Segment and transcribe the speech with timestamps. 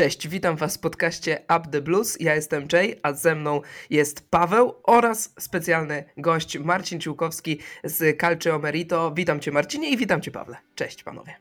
[0.00, 2.20] Cześć, witam Was w podcaście Up the Blues.
[2.20, 3.60] Ja jestem Jay, a ze mną
[3.90, 9.12] jest Paweł oraz specjalny gość Marcin Ciłkowski z Calcio Merito.
[9.16, 10.56] Witam Cię Marcinie i witam Cię Pawle.
[10.74, 11.34] Cześć panowie.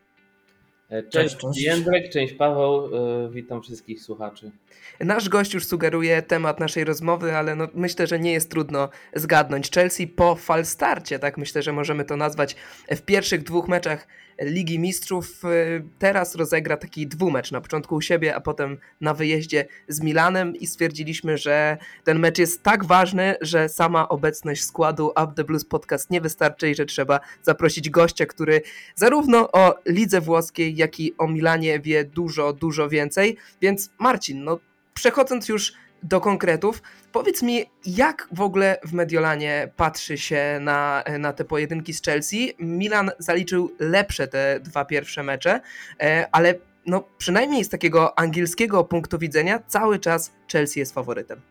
[0.90, 2.96] E, cześć, cześć Jędrek, cześć Paweł,
[3.26, 4.52] e, witam wszystkich słuchaczy.
[5.00, 9.72] Nasz gość już sugeruje temat naszej rozmowy, ale no myślę, że nie jest trudno zgadnąć.
[9.72, 12.56] Chelsea po falstarcie, tak myślę, że możemy to nazwać,
[12.90, 14.08] w pierwszych dwóch meczach
[14.42, 19.66] Ligi Mistrzów y, teraz rozegra taki dwumecz, na początku u siebie, a potem na wyjeździe
[19.88, 25.34] z Milanem i stwierdziliśmy, że ten mecz jest tak ważny, że sama obecność składu Up
[25.36, 28.62] The Blues Podcast nie wystarczy i że trzeba zaprosić gościa, który
[28.96, 34.60] zarówno o lidze włoskiej, jak i o Milanie wie dużo, dużo więcej, więc Marcin, no
[34.94, 41.34] przechodząc już do konkretów, powiedz mi, jak w ogóle w Mediolanie patrzy się na, na
[41.34, 42.54] te pojedynki z Chelsea?
[42.60, 45.62] Milan zaliczył lepsze te dwa pierwsze mecze,
[46.00, 46.56] e, ale
[46.86, 51.42] no, przynajmniej z takiego angielskiego punktu widzenia cały czas Chelsea jest faworytem.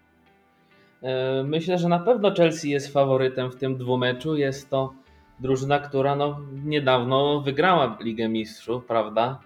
[1.02, 4.36] E, myślę, że na pewno Chelsea jest faworytem w tym dwumeczu.
[4.36, 4.94] Jest to
[5.41, 9.38] drużyna, która no, niedawno wygrała Ligę Mistrzów, prawda?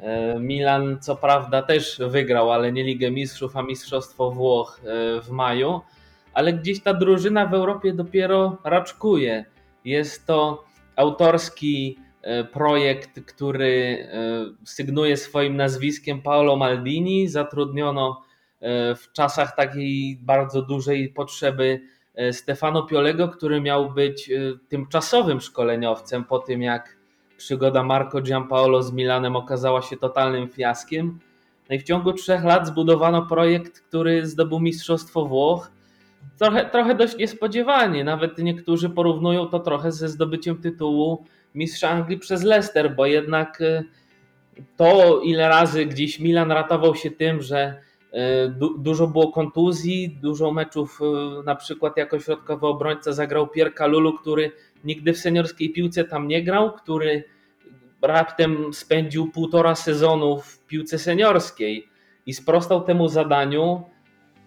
[0.00, 5.30] E, Milan co prawda też wygrał, ale nie Ligę Mistrzów, a Mistrzostwo Włoch e, w
[5.30, 5.80] maju,
[6.34, 9.44] ale gdzieś ta drużyna w Europie dopiero raczkuje.
[9.84, 10.64] Jest to
[10.96, 14.08] autorski e, projekt, który
[14.64, 17.28] sygnuje swoim nazwiskiem Paolo Maldini.
[17.28, 18.22] Zatrudniono
[18.96, 21.80] w czasach takiej bardzo dużej potrzeby
[22.32, 24.30] Stefano Piolego, który miał być
[24.68, 26.97] tymczasowym szkoleniowcem po tym, jak
[27.38, 31.18] przygoda Marco Giampaolo z Milanem okazała się totalnym fiaskiem.
[31.68, 35.70] No i w ciągu trzech lat zbudowano projekt, który zdobył Mistrzostwo Włoch.
[36.38, 38.04] Trochę, trochę dość niespodziewanie.
[38.04, 43.84] Nawet niektórzy porównują to trochę ze zdobyciem tytułu Mistrza Anglii przez Leicester, bo jednak e,
[44.76, 47.82] to, ile razy gdzieś Milan ratował się tym, że
[48.12, 53.86] e, du dużo było kontuzji, dużo meczów, e, na przykład jako środkowy obrońca zagrał Pierka
[53.86, 54.52] Lulu, który
[54.84, 57.24] nigdy w seniorskiej piłce tam nie grał, który
[58.02, 61.88] raptem spędził półtora sezonu w piłce seniorskiej
[62.26, 63.82] i sprostał temu zadaniu,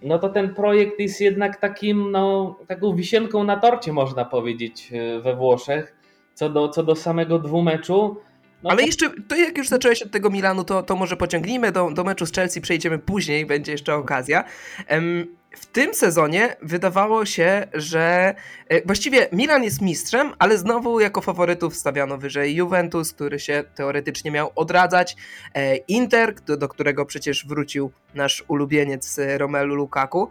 [0.02, 5.20] no to ten projekt jest jednak takim, no, taką wisienką na torcie, można powiedzieć, e,
[5.20, 5.96] we Włoszech.
[6.34, 8.18] Co do, co do samego dwumeczu,
[8.64, 8.86] no Ale to...
[8.86, 12.26] jeszcze, to jak już zacząłeś od tego Milanu, to, to może pociągnijmy do, do meczu
[12.26, 14.44] z Chelsea, przejdziemy później, będzie jeszcze okazja.
[14.90, 18.36] Um, w tym sezonie wydawało się, że
[18.68, 24.32] e, właściwie Milan jest mistrzem, ale znowu jako faworytów stawiano wyżej Juventus, który się teoretycznie
[24.32, 25.16] miał odradzać,
[25.54, 30.30] e, Inter, do którego przecież wrócił nasz ulubieniec e, Romelu Lukaku.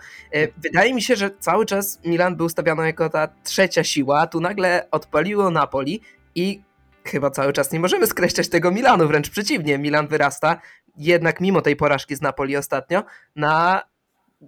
[0.56, 4.86] Wydaje mi się, że cały czas Milan był stawiany jako ta trzecia siła, tu nagle
[4.90, 6.00] odpaliło Napoli
[6.34, 6.62] i
[7.04, 10.60] chyba cały czas nie możemy skreślać tego Milanu, wręcz przeciwnie, Milan wyrasta
[10.96, 13.04] jednak mimo tej porażki z Napoli ostatnio
[13.36, 13.82] na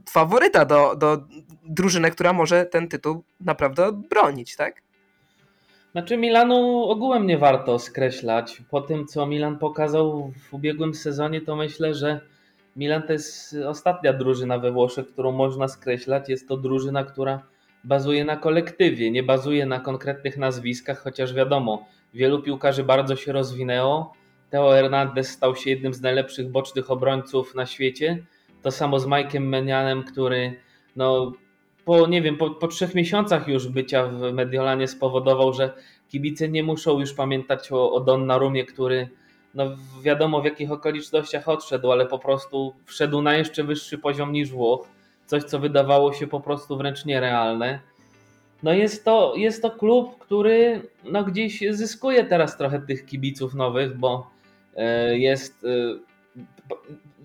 [0.08, 1.18] faworyta do, do
[1.64, 4.82] drużyny, która może ten tytuł naprawdę bronić, tak?
[5.92, 8.62] Znaczy Milanu ogółem nie warto skreślać.
[8.70, 12.20] Po tym, co Milan pokazał w ubiegłym sezonie, to myślę, że
[12.76, 16.28] Milan to jest ostatnia drużyna we Włoszech, którą można skreślać.
[16.28, 17.42] Jest to drużyna, która
[17.84, 24.12] bazuje na kolektywie, nie bazuje na konkretnych nazwiskach, chociaż wiadomo, wielu piłkarzy bardzo się rozwinęło.
[24.50, 28.22] Teo Hernandez stał się jednym z najlepszych bocznych obrońców na świecie
[28.62, 30.60] to samo z Mike'em Menianem, który
[30.96, 31.32] no,
[31.84, 35.72] po, nie wiem, po, po trzech miesiącach już bycia w Mediolanie spowodował, że
[36.08, 39.08] kibice nie muszą już pamiętać o, o Donnarumie, który
[39.54, 44.50] no wiadomo w jakich okolicznościach odszedł, ale po prostu wszedł na jeszcze wyższy poziom niż
[44.50, 44.88] Włoch.
[45.26, 47.80] Coś, co wydawało się po prostu wręcz nierealne.
[48.62, 53.98] No jest to, jest to klub, który no gdzieś zyskuje teraz trochę tych kibiców nowych,
[53.98, 54.30] bo
[54.76, 55.68] e, jest e,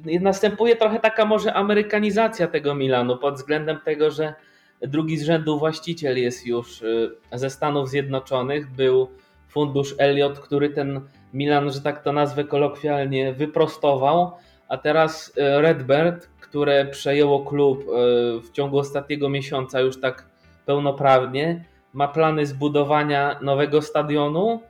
[0.06, 4.34] następuje trochę taka może amerykanizacja tego Milanu pod względem tego, że
[4.82, 8.72] drugi z rzędu właściciel jest już y, ze Stanów Zjednoczonych.
[8.72, 9.08] Był
[9.50, 11.02] fundusz Elliott, który ten
[11.34, 14.32] Milan, że tak to nazwę kolokwialnie, wyprostował,
[14.68, 17.86] a teraz y, Redbird, które przejęło klub y,
[18.42, 20.26] w ciągu ostatniego miesiąca już tak
[20.66, 24.62] pełnoprawnie, ma plany zbudowania nowego stadionu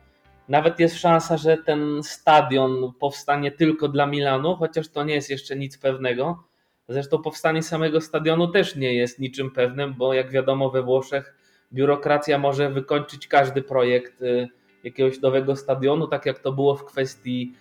[0.48, 5.56] nawet jest szansa, że ten stadion powstanie tylko dla Milanu, chociaż to nie jest jeszcze
[5.56, 6.44] nic pewnego.
[6.88, 11.34] Zresztą powstanie samego stadionu też nie jest niczym pewnym, bo jak wiadomo we Włoszech
[11.72, 14.48] biurokracja może wykończyć każdy projekt y,
[14.84, 17.54] jakiegoś nowego stadionu, tak jak to było w kwestii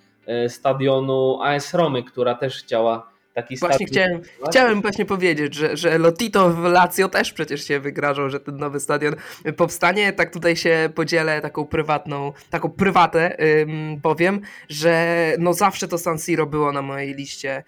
[0.45, 5.98] y, stadionu AS Romy, która też chciała taki Właśnie chciałem, chciałem właśnie powiedzieć, że, że
[5.98, 9.16] Lotito w Lazio też przecież się wygrażał, że ten nowy stadion
[9.57, 10.13] powstanie.
[10.13, 16.19] Tak tutaj się podzielę taką prywatną, taką prywatę ym, powiem, że no zawsze to San
[16.19, 17.63] Siro było na mojej liście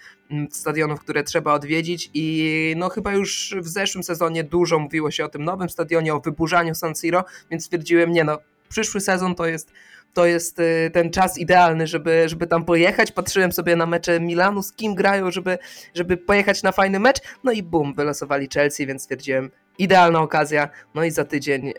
[0.51, 5.29] stadionów, które trzeba odwiedzić i no chyba już w zeszłym sezonie dużo mówiło się o
[5.29, 8.37] tym nowym stadionie, o wyburzaniu San Siro, więc stwierdziłem, nie no,
[8.69, 9.71] przyszły sezon to jest
[10.13, 13.11] to jest y, ten czas idealny, żeby, żeby tam pojechać.
[13.11, 15.57] Patrzyłem sobie na mecze Milanu, z kim grają, żeby,
[15.95, 17.17] żeby pojechać na fajny mecz.
[17.43, 20.69] No i bum, wylosowali Chelsea, więc stwierdziłem, idealna okazja.
[20.95, 21.73] No i za tydzień,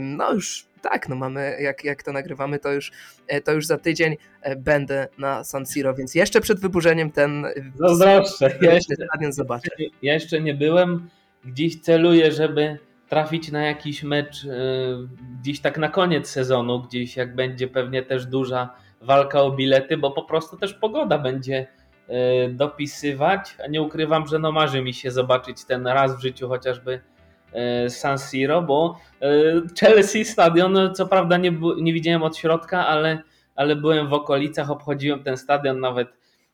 [0.00, 2.92] no już tak, no mamy, jak, jak to nagrywamy, to już,
[3.26, 4.16] e, to już za tydzień
[4.56, 8.58] będę na San Siro, więc jeszcze przed wyburzeniem ten Zazdroszczę.
[8.60, 9.70] Ja jeszcze, stadion zobaczę.
[10.02, 11.08] Ja jeszcze nie byłem,
[11.44, 12.78] gdzieś celuję, żeby
[13.12, 14.48] trafić na jakiś mecz e,
[15.40, 20.10] gdzieś tak na koniec sezonu, gdzieś jak będzie pewnie też duża walka o bilety, bo
[20.10, 21.66] po prostu też pogoda będzie
[22.50, 27.00] dopisywać, a nie ukrywam, że no marzy mi się zobaczyć ten raz w życiu chociażby
[27.52, 28.98] E, San Siro, bo
[29.80, 33.22] Chelsea stadion, co prawda nie, nie widziałem od środka, ale,
[33.54, 35.80] ale byłem w okolicach, obchodziłem ten stadion.
[35.80, 36.08] Nawet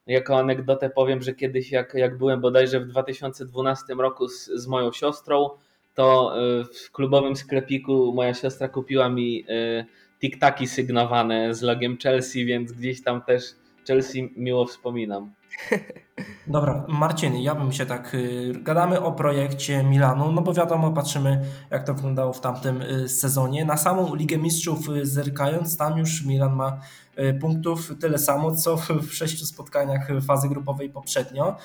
[0.07, 4.93] jako anegdotę powiem, że kiedyś jak, jak byłem bodajże w 2012 roku z, z moją
[4.93, 5.51] siostrą,
[5.99, 9.45] to e, w klubowym sklepiku moja siostra kupiła mi
[10.21, 13.43] tiktaki sygnowane z logiem Chelsea, więc gdzieś tam też
[13.87, 15.33] Chelsea miło wspominam.
[16.47, 18.15] Dobra, Marcin, ja bym się tak.
[18.15, 23.09] Y, gadamy o projekcie Milanu, no bo wiadomo, patrzymy, jak to wyglądało w tamtym y,
[23.09, 23.65] sezonie.
[23.65, 26.81] Na samą Ligę Mistrzów y, zerkając, tam już Milan ma
[27.41, 31.57] punktów tyle samo, co w sześciu spotkaniach fazy grupowej poprzednio.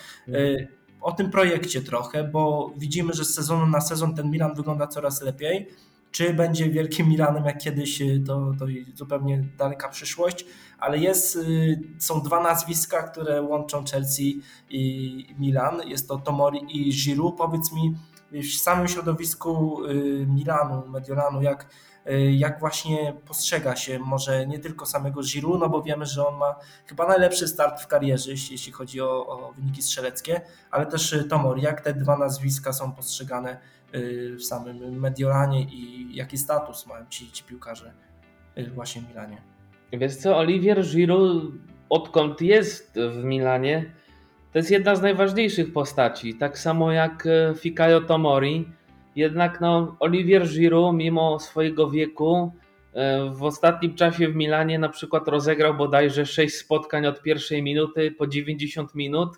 [1.03, 5.21] O tym projekcie trochę, bo widzimy, że z sezonu na sezon ten Milan wygląda coraz
[5.21, 5.67] lepiej.
[6.11, 8.65] Czy będzie wielkim Milanem jak kiedyś, to, to
[8.95, 10.45] zupełnie daleka przyszłość,
[10.79, 15.81] ale jest, y, są dwa nazwiska, które łączą Chelsea i Milan.
[15.88, 17.38] Jest to Tomori i Giroud.
[17.38, 17.95] Powiedz mi,
[18.31, 21.67] w samym środowisku y, Milanu, Mediolanu, jak, y,
[22.31, 26.55] jak właśnie postrzega się może nie tylko samego Giroud, no bo wiemy, że on ma
[26.85, 30.41] chyba najlepszy start w karierze, jeśli chodzi o, o wyniki strzeleckie,
[30.71, 31.61] ale też Tomori.
[31.61, 33.57] Jak te dwa nazwiska są postrzegane
[34.39, 37.94] w samym Mediolanie i jaki status mają ci, ci piłkarze
[38.75, 39.41] właśnie w Milanie?
[39.91, 41.53] Wiesz co, Olivier Giroud
[41.89, 43.94] odkąd jest w Milanie,
[44.51, 46.35] to jest jedna z najważniejszych postaci.
[46.35, 47.27] Tak samo jak
[47.57, 48.71] Fikayo Tomori.
[49.15, 52.51] Jednak no, Olivier Giroud mimo swojego wieku
[52.94, 58.12] e, w ostatnim czasie w Milanie na przykład rozegrał bodajże 6 spotkań od pierwszej minuty
[58.12, 59.30] po 90 minut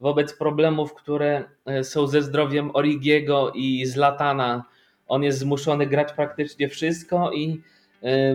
[0.00, 4.64] wobec problemów, które e, są ze zdrowiem Origiego i Zlatana.
[5.06, 7.62] On jest zmuszony grać praktycznie wszystko i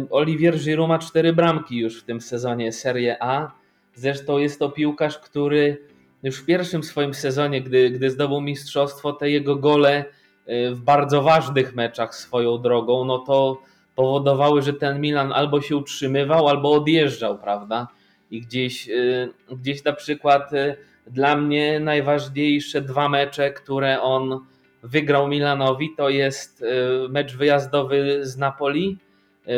[0.10, 3.52] Olivier Giroud ma cztery bramki już w tym sezonie Serie A.
[3.94, 5.78] Zresztą jest to piłkarz, który
[6.24, 10.06] już w pierwszym swoim sezonie, gdy, gdy zdobył mistrzostwo, te jego gole
[10.48, 13.62] w bardzo ważnych meczach swoją drogą, no to
[13.96, 17.88] powodowały, że ten Milan albo się utrzymywał, albo odjeżdżał, prawda?
[18.32, 20.76] I gdzieś, y, gdzieś na przykład y,
[21.08, 24.40] dla mnie najważniejsze dwa mecze, które on
[24.84, 26.64] wygrał Milanowi, to jest
[27.10, 28.98] mecz wyjazdowy z Napoli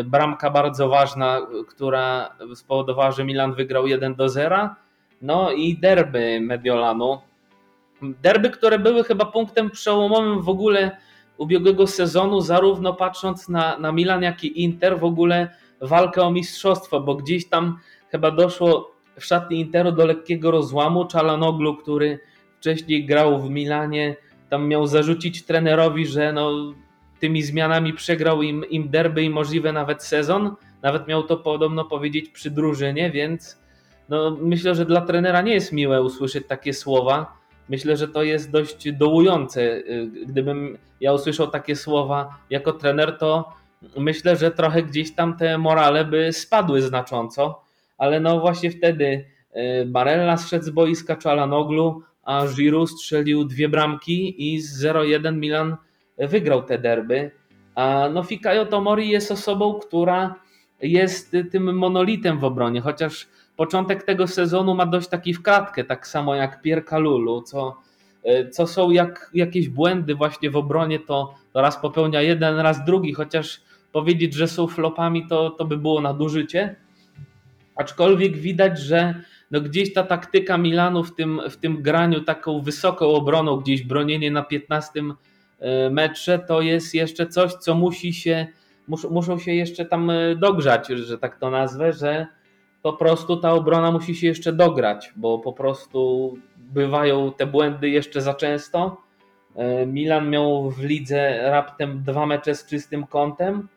[0.06, 4.70] bramka bardzo ważna, która spowodowała, że Milan wygrał 1 do 0.
[5.22, 7.22] No i derby Mediolanu.
[8.02, 10.98] Derby, które były chyba punktem przełomowym w ogóle
[11.38, 15.50] ubiegłego sezonu, zarówno patrząc na, na Milan, jak i Inter, w ogóle
[15.82, 17.78] walkę o mistrzostwo, bo gdzieś tam
[18.10, 21.06] chyba doszło w szatni Interu do lekkiego rozłamu.
[21.06, 22.20] Czalanoglu, który
[22.60, 24.16] wcześniej grał w Milanie,
[24.50, 26.74] tam miał zarzucić trenerowi, że no,
[27.20, 30.56] tymi zmianami przegrał im, im derby i możliwe nawet sezon.
[30.82, 33.62] Nawet miał to podobno powiedzieć przy drużynie, więc
[34.10, 37.38] no, myślę, że dla trenera nie jest miłe usłyszeć takie słowa.
[37.70, 39.84] Myślę, że to jest dość dołujące.
[40.28, 43.54] Gdybym ja usłyszał takie słowa jako trener, to
[43.98, 47.62] myślę, że trochę gdzieś tam te morale by spadły znacząco,
[47.98, 49.26] ale no właśnie wtedy
[49.82, 55.76] y, Barella zszedł z boiska Czalanoglu, a Giroud strzelił dwie bramki i z 0-1 Milan
[56.18, 57.32] wygrał te derby.
[57.76, 60.36] A no Fikayo Tomori jest osobą, która
[60.82, 66.08] jest tym monolitem w obronie, chociaż początek tego sezonu ma dość taki w kratkę, tak
[66.08, 67.78] samo jak Pierre Kalulu, co,
[68.52, 73.14] co są jak, jakieś błędy właśnie w obronie, to, to raz popełnia jeden, raz drugi,
[73.14, 73.62] chociaż
[73.92, 76.76] powiedzieć, że są flopami, to, to by było nadużycie.
[77.76, 79.22] Aczkolwiek widać, że
[79.52, 84.32] no gdzieś ta taktyka Milanu w tym, w tym graniu taką wysoką obroną, gdzieś bronienie
[84.32, 85.04] na 15
[85.60, 88.48] E, metrze, to jest jeszcze coś, co musi się,
[88.88, 92.28] mus, muszą się jeszcze tam e, dogrzać, że tak to nazwę, że
[92.92, 98.22] po prostu ta obrona musi się jeszcze dograć, bo po prostu bywają te błędy jeszcze
[98.22, 98.98] za często.
[99.88, 103.68] Milan miał w lidze raptem dwa mecze z czystym kątem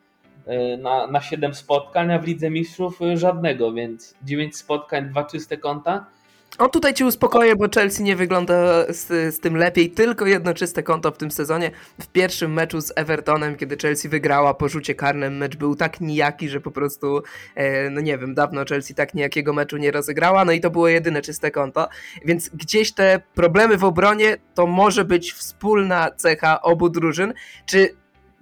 [0.77, 6.05] na, na 7 spotkań, a w Lidze Mistrzów żadnego, więc 9 spotkań, dwa czyste kąta.
[6.57, 8.53] O tutaj ci uspokoję, bo Chelsea nie wygląda
[8.89, 9.91] z, z, tym lepiej.
[9.91, 11.71] Tylko jedno czyste konto w tym sezonie.
[12.01, 16.49] W pierwszym meczu z Evertonem, kiedy Chelsea wygrała po rzucie karnym, mecz był tak nijaki,
[16.49, 17.23] że po prostu,
[17.55, 20.45] e, no nie wiem, dawno Chelsea tak nijakiego meczu nie rozegrała.
[20.45, 21.87] No i to było jedyne czyste konto.
[22.25, 27.33] Więc gdzieś te problemy w obronie to może być wspólna cecha obu drużyn.
[27.65, 27.95] Czy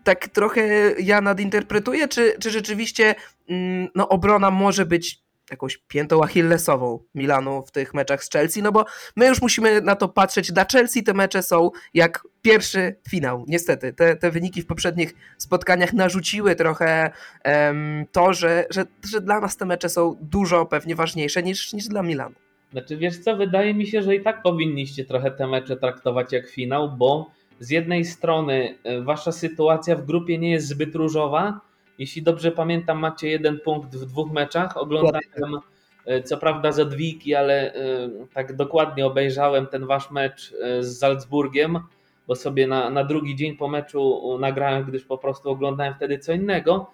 [0.03, 0.61] tak trochę
[0.99, 3.15] ja nadinterpretuję, czy, czy rzeczywiście
[3.49, 8.71] mm, no, obrona może być jakąś piętą achillesową Milanu w tych meczach z Chelsea, no
[8.71, 10.51] bo my już musimy na to patrzeć.
[10.51, 13.45] Dla Chelsea te mecze są jak pierwszy finał.
[13.47, 17.11] Niestety, te, te wyniki w poprzednich spotkaniach narzuciły trochę
[17.45, 21.87] um, to, że, że, że dla nas te mecze są dużo pewnie ważniejsze niż, niż
[21.87, 22.35] dla Milanu.
[22.71, 26.49] Znaczy wiesz co, wydaje mi się, że i tak powinniście trochę te mecze traktować jak
[26.49, 31.61] finał, bo z jednej strony e, wasza sytuacja w grupie nie jest zbyt różowa,
[31.99, 34.77] jeśli dobrze pamiętam, macie jeden punkt w dwóch meczach.
[34.77, 35.59] Oglądałem
[36.05, 40.99] e, co prawda z odwiki, ale e, tak dokładnie obejrzałem ten wasz mecz e, z
[40.99, 41.79] Salzburgiem,
[42.27, 46.33] bo sobie na, na drugi dzień po meczu nagrałem, gdyż po prostu oglądałem wtedy co
[46.33, 46.91] innego.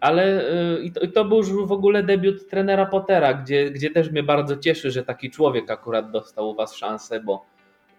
[0.00, 0.44] Ale
[0.82, 4.22] i to, i to był już w ogóle debiut trenera Pottera, gdzie, gdzie też mnie
[4.22, 7.46] bardzo cieszy, że taki człowiek akurat dostał u was szansę, bo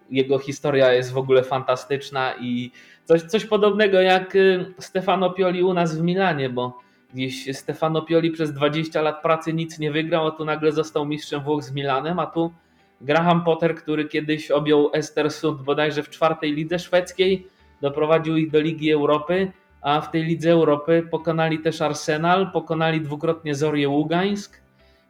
[0.10, 2.72] jego historia jest w ogóle fantastyczna i
[3.06, 6.80] coś, coś podobnego jak y, Stefano Pioli u nas w Milanie, bo
[7.14, 11.44] gdzieś Stefano Pioli przez 20 lat pracy nic nie wygrał, a tu nagle został mistrzem
[11.44, 12.54] Włoch z Milanem, a tu
[13.02, 17.48] Graham Potter, który kiedyś objął Estersund bodajże w czwartej lidze szwedzkiej,
[17.82, 23.56] doprowadził ich do Ligi Europy, a w tej Lidze Europy pokonali też Arsenal, pokonali dwukrotnie
[23.56, 24.62] Zorię Ługańsk.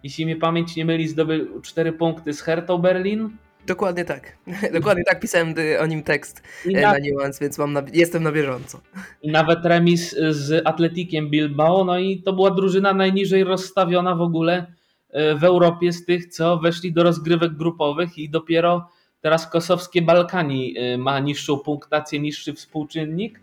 [0.04, 3.30] Jeśli mi pamięć nie myli, zdobył 4 punkty z Hertą Berlin,
[3.67, 4.38] Dokładnie tak.
[4.74, 8.31] Dokładnie tak pisałem o nim tekst I e, na, na więc mam na, jestem na
[8.31, 8.81] bieżąco.
[9.21, 14.74] I nawet remis z Atletikiem Bilbao, no i to była drużyna najniżej rozstawiona w ogóle
[15.09, 18.89] e, w Europie z tych, co weszli do rozgrywek grupowych i dopiero
[19.21, 23.39] teraz kosowskie Balkani e, ma niższą punktację, niższy współczynnik.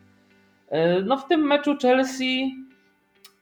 [1.04, 2.54] No w tym meczu Chelsea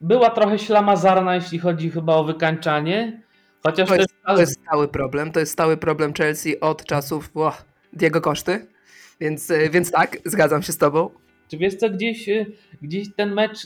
[0.00, 3.22] była trochę ślamazarna, jeśli chodzi chyba o wykańczanie.
[3.62, 5.33] Chociaż to jest, to jest stały problem.
[5.33, 8.66] To jest stały problem Chelsea od czasów oh, Diego Koszty.
[9.21, 11.11] Więc, e, więc tak, zgadzam się z tobą.
[11.49, 12.47] Czy wiesz co, gdzieś, e,
[12.83, 13.59] gdzieś ten mecz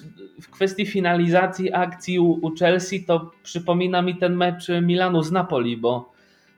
[0.42, 5.76] w kwestii finalizacji akcji u, u Chelsea to przypomina mi ten mecz Milanu z Napoli,
[5.76, 6.12] bo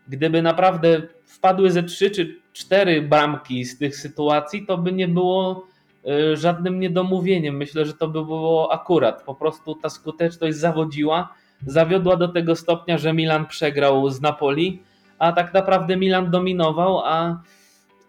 [0.08, 5.66] gdyby naprawdę wpadły ze trzy czy cztery bramki z tych sytuacji, to by nie było
[6.06, 7.56] e, żadnym niedomówieniem.
[7.56, 9.22] Myślę, że to by było akurat.
[9.22, 11.34] Po prostu ta skuteczność zawodziła
[11.66, 14.82] zawiodła do tego stopnia, że Milan przegrał z Napoli,
[15.18, 17.42] a tak naprawdę Milan dominował, a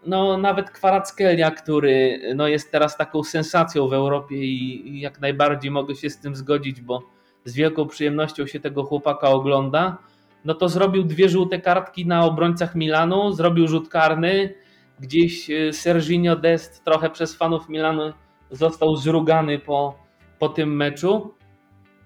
[0.06, 5.96] no, nawet Kwarackelia, który no, jest teraz taką sensacją w Europie i jak najbardziej mogę
[5.96, 7.04] się z tym zgodzić, bo
[7.46, 9.98] z wielką przyjemnością się tego chłopaka ogląda,
[10.46, 14.54] no to zrobił dwie żółte kartki na obrońcach Milanu, zrobił rzut karny,
[15.00, 18.14] gdzieś y, Serginio Dest trochę przez fanów Milanu
[18.52, 20.00] został zrugany po,
[20.40, 21.34] po tym meczu,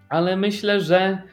[0.09, 1.32] ale myślę, że E,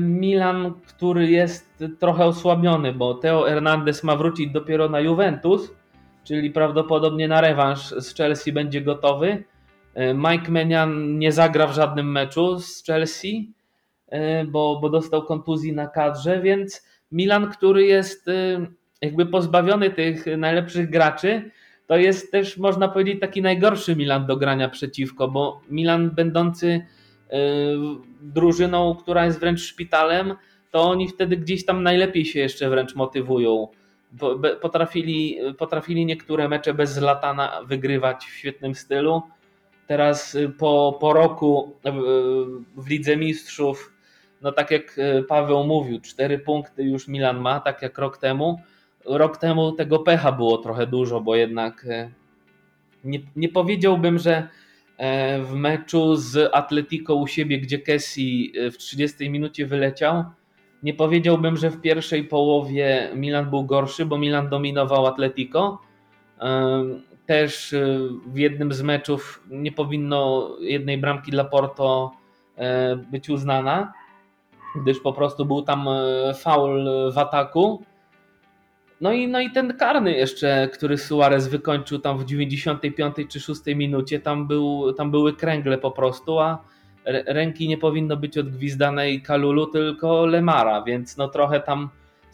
[0.00, 5.70] Milan, który jest trochę osłabiony, bo Teo Hernandez ma wrócić dopiero na Juventus,
[6.24, 9.44] czyli prawdopodobnie na rewanż z Chelsea będzie gotowy.
[9.94, 13.52] E, Mike Menian nie zagra w żadnym meczu z Chelsea,
[14.08, 18.26] e, bo, bo dostał kontuzji na kadrze, więc Milan, który jest
[19.02, 21.50] jakby pozbawiony tych najlepszych graczy,
[21.86, 26.86] to jest też można powiedzieć taki najgorszy Milan do grania przeciwko, bo Milan będący
[28.22, 30.34] drużyną, która jest wręcz szpitalem,
[30.70, 33.68] to oni wtedy gdzieś tam najlepiej się jeszcze wręcz motywują.
[34.60, 39.22] Potrafili, potrafili niektóre mecze bez Zlatana wygrywać w świetnym stylu.
[39.86, 41.76] Teraz y, po, po roku
[42.76, 43.92] w Lidze Mistrzów,
[44.42, 48.60] no tak jak y, Paweł mówił, cztery punkty już Milan ma, tak jak rok temu.
[49.04, 52.10] Rok temu tego pecha było trochę dużo, bo jednak y,
[53.04, 54.48] nie, nie powiedziałbym, że
[55.42, 60.24] w meczu z Atletico u siebie, gdzie Kessi e, w 30 minucie wyleciał.
[60.82, 65.78] Nie powiedziałbym, że w pierwszej połowie Milan był gorszy, bo Milan dominował Atletico.
[66.40, 66.84] E,
[67.26, 67.74] też
[68.26, 72.12] w jednym z meczów nie powinno jednej bramki dla Porto
[73.10, 73.92] być uznana,
[74.82, 75.88] gdyż po prostu był tam
[76.34, 77.84] faul w ataku
[79.02, 83.60] no i, no i ten karny jeszcze, który Suarez wykończył tam w 95 czy 6
[83.66, 86.64] minucie, tam, był, tam były kręgle po prostu, a
[87.26, 91.88] ręki nie powinno być odgwizdanej Kalulu, tylko Lemara, więc no trochę tam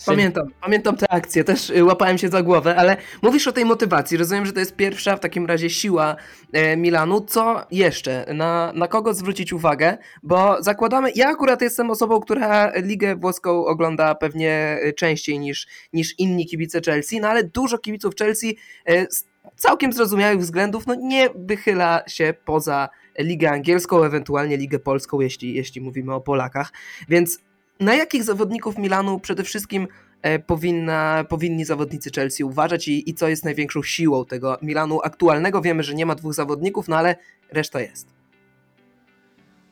[0.07, 4.17] Pamiętam, pamiętam tę akcję, też y, łapałem się za głowę, ale mówisz o tej motywacji.
[4.17, 6.17] Rozumiem, że to jest pierwsza w takim razie siła
[6.53, 7.21] e, Milanu.
[7.21, 8.27] Co jeszcze?
[8.35, 9.99] Na, na kogo zwrócić uwagę?
[10.23, 16.19] Bo zakładamy, ja akurat jestem osobą, która Ligę Włoską ogląda pewnie y, częściej niż, niż
[16.19, 19.27] inni kibice Chelsea, no ale dużo kibiców Chelsea e, z
[19.57, 22.89] całkiem zrozumiałych względów no nie wychyla się poza
[23.19, 26.73] Ligę Angielską, ewentualnie Ligę Polską, jeśli, jeśli mówimy o Polakach.
[27.09, 27.39] Więc
[27.81, 29.89] na jakich zawodników Milanu przede wszystkim
[30.23, 35.63] e, powinna, powinni zawodnicy Chelsea uważać i, i co jest największą siłą tego Milanu aktualnego?
[35.63, 37.17] Wiemy, że nie ma dwóch zawodników, no ale
[37.53, 38.09] reszta jest.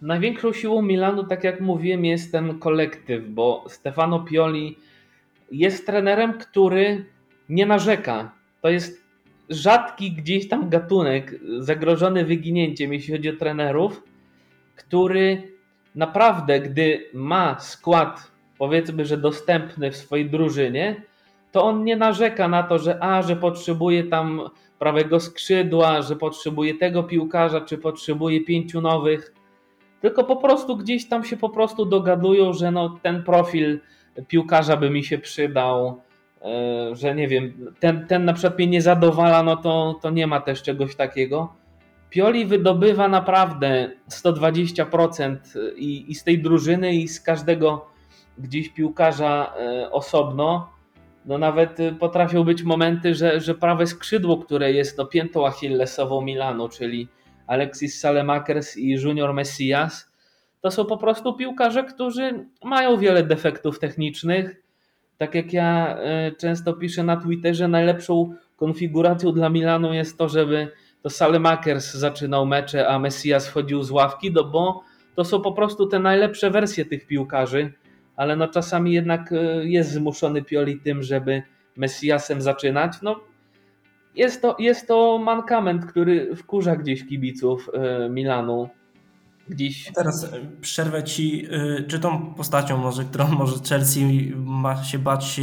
[0.03, 4.79] Największą siłą Milanu, tak jak mówiłem, jest ten kolektyw, bo Stefano Pioli
[5.53, 7.05] jest trenerem, który
[7.49, 8.33] nie narzeka.
[8.63, 9.05] To jest
[9.51, 14.03] rzadki gdzieś tam gatunek zagrożony wyginięciem, jeśli chodzi o trenerów,
[14.77, 15.56] który
[15.97, 21.03] naprawdę, gdy ma skład, powiedzmy, że dostępny w swojej drużynie,
[21.53, 24.41] to on nie narzeka na to, że a, że potrzebuje tam
[24.79, 29.35] prawego skrzydła, że potrzebuje tego piłkarza, czy potrzebuje pięciu nowych,
[30.01, 33.81] tylko po prostu gdzieś tam się po prostu dogadują, że no, ten profil
[34.29, 36.01] piłkarza by mi się przydał,
[36.43, 40.27] e, że nie wiem, ten, ten na przykład mnie nie zadowala, no to, to nie
[40.27, 41.55] ma też czegoś takiego.
[42.11, 45.37] Pioli wydobywa naprawdę 120%
[45.77, 47.87] i, i z tej drużyny, i z każdego
[48.39, 50.69] gdzieś piłkarza e, osobno.
[51.25, 56.69] No nawet potrafią być momenty, że, że prawe skrzydło, które jest no, piętą achillesową Milanu,
[56.69, 57.09] czyli
[57.47, 60.11] Alexis Salemakers i Junior Messias,
[60.61, 64.63] to są po prostu piłkarze, którzy mają wiele defektów technicznych.
[65.19, 65.99] Tak jak ja
[66.39, 70.69] często piszę na Twitterze, najlepszą konfiguracją dla Milanu jest to, żeby
[71.03, 74.83] to Salemakers zaczynał mecze, a Messias wchodził z ławki, no bo
[75.15, 77.73] to są po prostu te najlepsze wersje tych piłkarzy,
[78.17, 81.43] ale no czasami jednak e, jest zmuszony Pioli tym, żeby
[81.77, 82.93] Messiasem zaczynać.
[83.03, 83.21] No,
[84.15, 88.69] jest, to, jest to mankament, który wkurza gdzieś kibiców e, Milanu.
[89.49, 89.93] Gdzieś...
[89.95, 91.49] Teraz e, przerwę ci,
[91.89, 95.41] czy tą postacią może, którą może Chelsea ma się bać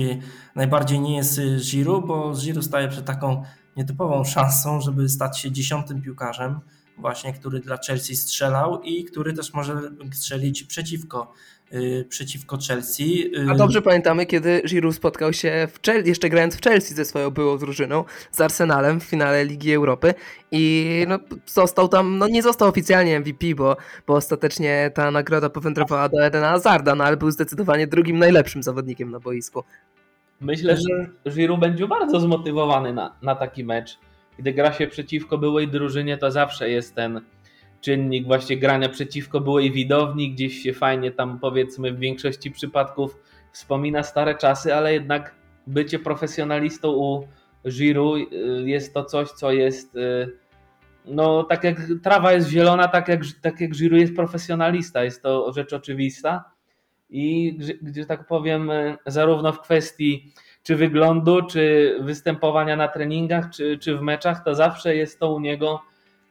[0.55, 3.43] najbardziej nie jest Giroud, bo Giroud staje przed taką
[3.77, 6.59] nietypową szansą, żeby stać się dziesiątym piłkarzem,
[6.97, 9.81] właśnie, który dla Chelsea strzelał i który też może
[10.13, 11.33] strzelić przeciwko,
[11.71, 13.31] yy, przeciwko Chelsea.
[13.31, 13.51] Yy.
[13.51, 17.31] A dobrze pamiętamy, kiedy Giroud spotkał się w Chelsea, jeszcze grając w Chelsea ze swoją
[17.31, 20.13] byłą drużyną, z Arsenalem w finale Ligi Europy
[20.51, 26.09] i no, został tam, no nie został oficjalnie MVP, bo, bo ostatecznie ta nagroda powędrowała
[26.09, 29.63] do Edena Hazarda, no ale był zdecydowanie drugim najlepszym zawodnikiem na boisku.
[30.43, 33.97] Myślę, że Giroud będzie bardzo zmotywowany na, na taki mecz.
[34.39, 37.21] Gdy gra się przeciwko byłej drużynie, to zawsze jest ten
[37.81, 43.17] czynnik właśnie grania przeciwko byłej widowni, gdzieś się fajnie tam powiedzmy w większości przypadków
[43.51, 45.35] wspomina stare czasy, ale jednak
[45.67, 47.27] bycie profesjonalistą u
[47.69, 50.37] Giroud y, jest to coś, co jest y,
[51.05, 55.53] no tak jak trawa jest zielona, tak jak, tak jak Giroud jest profesjonalista, jest to
[55.53, 56.52] rzecz oczywista
[57.09, 63.77] i gdzie tak powiem, e, zarówno w kwestii czy wyglądu, czy występowania na treningach, czy,
[63.77, 65.81] czy w meczach, to zawsze jest to u niego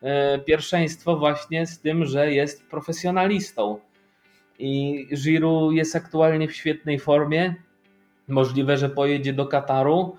[0.02, 3.78] e, pierwszeństwo właśnie z tym, że jest profesjonalistą.
[4.58, 7.54] I Giroud jest aktualnie w świetnej formie.
[8.28, 10.16] Możliwe, że pojedzie do Kataru.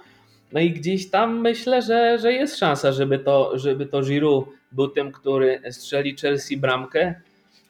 [0.52, 4.88] No i gdzieś tam myślę, że, że jest szansa, żeby to, żeby to Giroud był
[4.88, 7.22] tym, który strzeli Chelsea bramkę.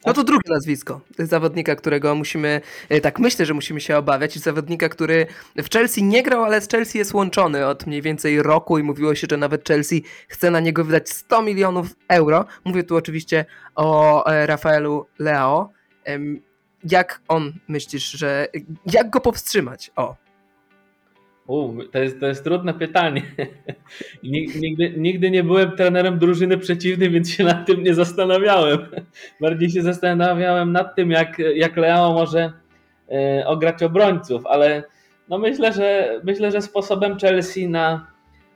[0.05, 4.39] No to drugie nazwisko zawodnika, którego musimy, e, tak myślę, że musimy się obawiać.
[4.39, 8.77] Zawodnika, który w Chelsea nie grał, ale z Chelsea jest łączony od mniej więcej roku
[8.77, 12.45] i mówiło się, że nawet Chelsea chce na niego wydać 100 milionów euro.
[12.65, 15.69] Mówię tu oczywiście o e, Rafaelu Leao.
[16.83, 18.47] Jak on myślisz, że.
[18.85, 19.91] Jak go powstrzymać?
[19.95, 20.22] O.
[21.47, 23.21] U, to, jest, to jest trudne pytanie.
[24.23, 28.79] Nigdy, nigdy nie byłem trenerem drużyny przeciwnej, więc się nad tym nie zastanawiałem.
[29.41, 32.53] Bardziej się zastanawiałem nad tym, jak, jak Leo może
[33.11, 34.83] e, ograć obrońców, ale
[35.29, 38.07] no myślę, że myślę, że sposobem Chelsea na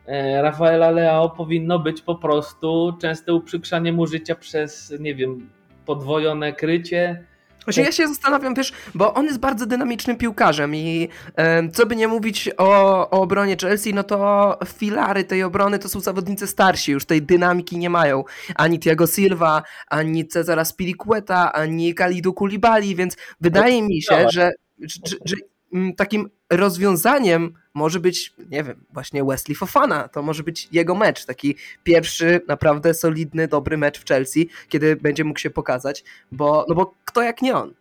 [0.05, 5.49] e, Rafaela Leao powinno być po prostu częste uprzykrzanie mu życia przez, nie wiem,
[5.85, 7.23] podwojone krycie,
[7.67, 11.95] Właśnie ja się zastanawiam, wiesz, bo on jest bardzo dynamicznym piłkarzem i e, co by
[11.95, 16.91] nie mówić o, o obronie Chelsea, no to filary tej obrony to są zawodnicy starsi,
[16.91, 18.23] już tej dynamiki nie mają.
[18.55, 24.99] Ani Thiago Silva, ani Cezara Spilicueta, ani Kalidu Kulibali, więc wydaje mi się, że, że,
[25.25, 25.35] że
[25.97, 30.07] takim rozwiązaniem może być, nie wiem, właśnie Wesley Fofana.
[30.07, 35.23] To może być jego mecz, taki pierwszy naprawdę solidny, dobry mecz w Chelsea, kiedy będzie
[35.23, 37.73] mógł się pokazać, bo, no bo kto jak nie on?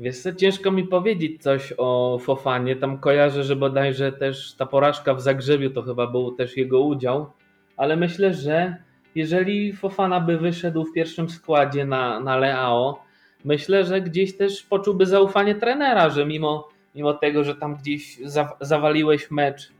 [0.00, 2.76] Wiesz co, ciężko mi powiedzieć coś o Fofanie.
[2.76, 7.32] Tam kojarzę, że bodajże też ta porażka w Zagrzebiu to chyba był też jego udział,
[7.76, 8.76] ale myślę, że
[9.14, 13.07] jeżeli Fofana by wyszedł w pierwszym składzie na, na Leao,
[13.48, 18.56] myślę, że gdzieś też poczułby zaufanie trenera, że mimo, mimo tego, że tam gdzieś za,
[18.60, 19.72] zawaliłeś mecz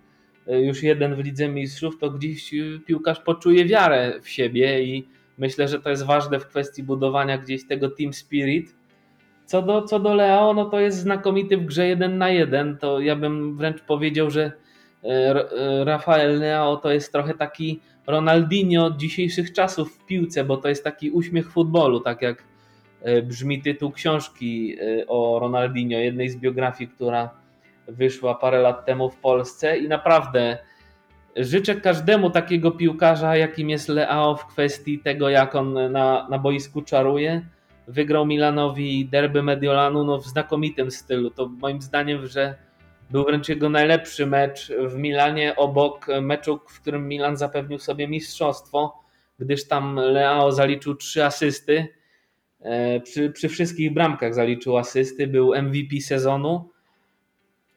[0.48, 5.08] y, już jeden w Lidze Mistrzów, to gdzieś y, piłkarz poczuje wiarę w siebie i
[5.38, 8.74] myślę, że to jest ważne w kwestii budowania gdzieś tego team spirit.
[9.46, 12.78] Co do, co do Leao, no to jest znakomity w grze jeden na jeden.
[12.78, 14.52] To ja bym wręcz powiedział, że
[15.04, 15.08] y,
[15.84, 21.10] Rafael Leao to jest trochę taki Ronaldinho dzisiejszych czasów w piłce, bo to jest taki
[21.10, 22.47] uśmiech futbolu, tak jak e,
[23.22, 27.30] brzmi tytuł książki e, o Ronaldinho, jednej z biografii, która
[27.88, 30.58] wyszła parę lat temu w Polsce i naprawdę
[31.36, 36.82] życzę każdemu takiego piłkarza, jakim jest Leao w kwestii tego, jak on na, na boisku
[36.82, 37.42] czaruje.
[37.88, 41.30] Wygrał Milanowi derby Mediolanu no, w znakomitym stylu.
[41.30, 42.54] To moim zdaniem, że
[43.10, 49.02] był wręcz jego najlepszy mecz w Milanie obok meczu, w którym Milan zapewnił sobie mistrzostwo,
[49.38, 51.88] gdyż tam Leao zaliczył trzy asysty.
[52.60, 56.70] E, przy, przy wszystkich bramkach zaliczył asysty, był MVP sezonu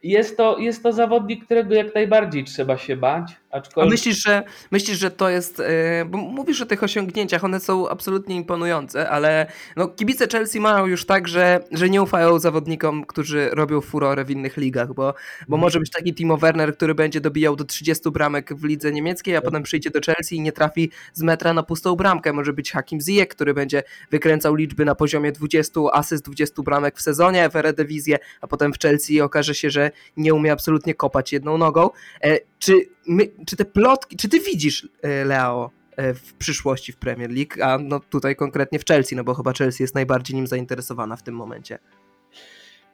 [0.03, 3.41] jest to, jest to zawodnik, którego jak najbardziej trzeba się bać.
[3.51, 3.91] Aczkolwiek...
[3.91, 5.59] A myślisz, że myślisz, że to jest.
[5.59, 10.85] Yy, bo mówisz o tych osiągnięciach, one są absolutnie imponujące, ale no, kibice Chelsea mają
[10.85, 15.13] już tak, że, że nie ufają zawodnikom, którzy robią furorę w innych ligach, bo, bo
[15.41, 15.61] mhm.
[15.61, 19.37] może być taki Timo Werner, który będzie dobijał do 30 bramek w lidze niemieckiej, a
[19.37, 19.45] tak.
[19.45, 22.33] potem przyjdzie do Chelsea i nie trafi z metra na pustą bramkę.
[22.33, 27.01] Może być Hakim Ziyech, który będzie wykręcał liczby na poziomie 20 asyst, 20 bramek w
[27.01, 31.58] sezonie w Eredivisie, a potem w Chelsea okaże się, że nie umie absolutnie kopać jedną
[31.58, 31.89] nogą.
[32.23, 32.73] E, czy,
[33.08, 37.63] my, czy te plotki, czy ty widzisz e, Leo e, w przyszłości w Premier League,
[37.63, 41.23] a no tutaj konkretnie w Chelsea, no bo chyba Chelsea jest najbardziej nim zainteresowana w
[41.23, 41.80] tym momencie.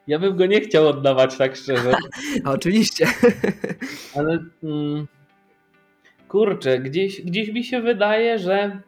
[0.06, 1.92] Ja bym go nie chciał oddawać tak szczerze.
[2.44, 3.06] oczywiście.
[4.16, 5.06] Ale mm,
[6.28, 8.80] kurczę, gdzieś, gdzieś mi się wydaje, że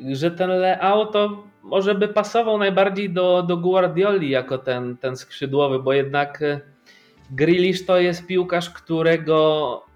[0.00, 5.78] że ten Leao to może by pasował najbardziej do, do Guardioli jako ten, ten skrzydłowy,
[5.78, 6.40] bo jednak
[7.30, 9.86] Grealish to jest piłkarz, którego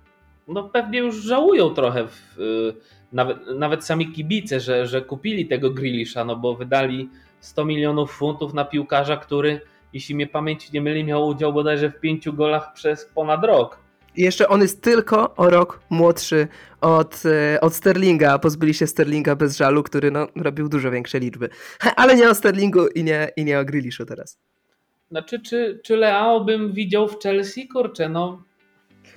[0.48, 2.74] no pewnie już żałują trochę, w, y,
[3.12, 7.08] nawet, nawet sami kibice, że, że kupili tego Grealisha, no bo wydali
[7.40, 9.60] 100 milionów funtów na piłkarza, który,
[9.92, 13.78] jeśli mnie pamięć nie myli, miał udział bodajże w pięciu golach przez ponad rok.
[14.16, 16.48] I jeszcze on jest tylko o rok młodszy
[16.80, 18.38] od, y, od Sterlinga.
[18.38, 21.48] Pozbyli się Sterlinga bez żalu, który no, robił dużo większe liczby.
[21.96, 24.38] Ale nie o Sterlingu i nie, i nie o Grealishu teraz.
[25.10, 27.68] Znaczy, czy, czy Leao bym widział w Chelsea?
[27.68, 28.42] Kurczę, no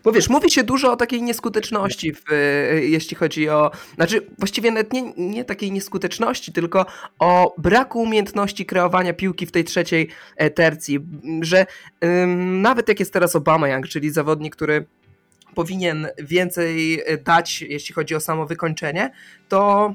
[0.04, 2.24] bo wiesz, mówi się dużo o takiej nieskuteczności, w,
[2.82, 3.72] jeśli chodzi o.
[3.96, 6.86] Znaczy, właściwie nawet nie, nie takiej nieskuteczności, tylko
[7.20, 11.00] o braku umiejętności kreowania piłki w tej trzeciej e, tercji.
[11.42, 11.66] Że
[12.04, 14.86] ym, nawet jak jest teraz Obama Young, czyli zawodnik, który
[15.56, 19.12] powinien więcej e, dać, jeśli chodzi o samo wykończenie,
[19.50, 19.94] to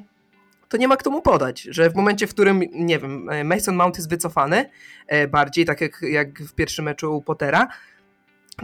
[0.69, 3.77] to nie ma kto mu podać, że w momencie, w którym, nie wiem, e, Mason
[3.77, 4.71] Mount jest wycofany,
[5.07, 7.69] e, bardziej tak jak, jak w pierwszym meczu u Pottera,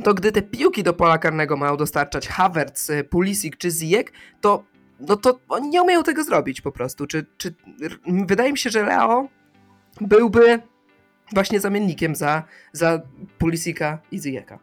[0.05, 4.07] to gdy te piłki do pola karnego mają dostarczać Havertz, e, Pulisic czy Ziyech,
[4.40, 4.64] to
[5.01, 7.07] no to oni nie umieją tego zrobić po prostu.
[7.07, 7.55] Czy, czy,
[8.27, 9.29] wydaje mi się, że Leo
[10.01, 10.59] byłby
[11.33, 13.01] właśnie zamiennikiem za, za
[13.38, 14.59] Pulisika i Ziyecha.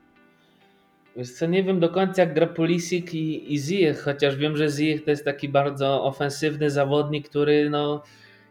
[1.16, 4.70] Wiesz co, nie wiem do końca jak gra Pulisic i, i Ziyech, chociaż wiem, że
[4.70, 8.04] Ziyech to jest taki bardzo ofensywny zawodnik, który no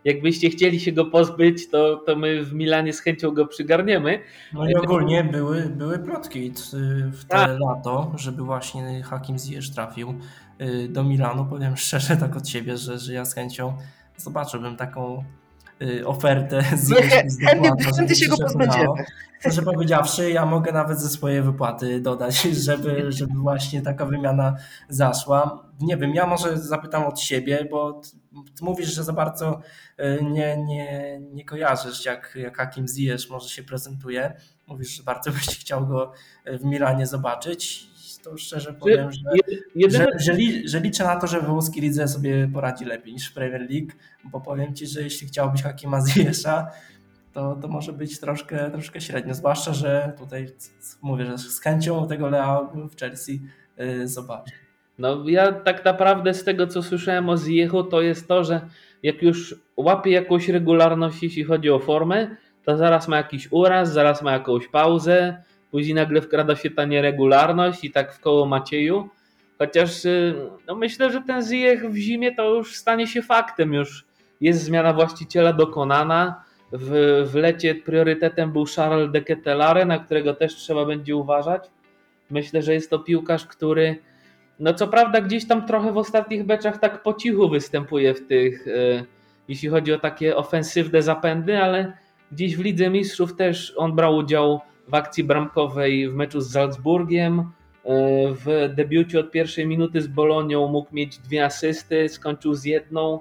[0.05, 4.21] jakbyście chcieli się go pozbyć, to, to my w Milanie z chęcią go przygarniemy.
[4.53, 6.53] No i ogólnie były, były plotki
[7.13, 7.47] w te A.
[7.47, 7.61] Tak.
[7.61, 10.15] lato, żeby właśnie Hakim Ziyech trafił
[10.61, 11.45] y, do Milanu.
[11.45, 13.77] Powiem szczerze tak od siebie, że, że ja z chęcią
[14.17, 15.25] zobaczyłbym taką
[16.07, 16.95] ofertę z
[17.97, 19.05] Chętnie się go pozbędziemy.
[19.41, 24.57] Szczerze powiedziawszy, ja mogę nawet ze swojej wypłaty dodać, żeby, żeby właśnie taka wymiana
[24.89, 25.65] zaszła.
[25.81, 28.01] Nie wiem, ja może zapytam od siebie, bo
[28.57, 29.61] ty mówisz, że za bardzo
[30.01, 34.33] y, nie, nie, nie kojarzysz, jak, jak Hakim Ziyech może się prezentuje.
[34.67, 36.13] Mówisz, że bardzo byś chciał go
[36.47, 37.90] w Milanie zobaczyć
[38.23, 39.21] to szczerze powiem, że,
[39.75, 40.05] jedyne...
[40.05, 43.31] że, że, li, że, liczę na to, że w włoskiej lidze sobie poradzi lepiej niż
[43.31, 43.93] w Premier League,
[44.25, 46.71] bo powiem Ci, że jeśli chciałbyś Hakima Ziyesza,
[47.33, 50.49] to, to może być troszkę, troszkę średnio, zwłaszcza, że tutaj
[51.03, 53.43] mówię, że z chęcią tego Lea w Chelsea
[53.77, 54.53] yy, zobaczę.
[54.99, 58.61] No ja tak naprawdę z tego, co słyszałem o Ziyechu, to jest to, że
[59.03, 64.23] jak już łapie jakąś regularność, jeśli chodzi o formę, to zaraz ma jakiś uraz, zaraz
[64.23, 69.09] ma jakąś pauzę, później nagle wkrada się ta nieregularność i tak w koło Macieju.
[69.59, 70.35] Chociaż y,
[70.67, 74.05] no myślę, że ten Ziyech w zimie to już stanie się faktem, już
[74.41, 76.45] jest zmiana właściciela dokonana.
[76.73, 81.71] w, w lecie priorytetem był Charles de Ketelare, na którego też trzeba będzie uważać.
[82.31, 83.99] Myślę, że jest to piłkarz, który
[84.61, 88.69] no co prawda gdzieś tam trochę w ostatnich meczach tak po cichu występuje w tych,
[88.69, 89.05] e,
[89.49, 91.93] jeśli chodzi o takie ofensywne zapędy, ale
[92.33, 97.41] gdzieś w Lidze Mistrzów też on brał udział w akcji bramkowej w meczu z Salzburgiem.
[97.41, 97.45] E,
[98.35, 103.21] w debiucie od pierwszej minuty z Bolonią mógł mieć dwie asysty, skończył z jedną.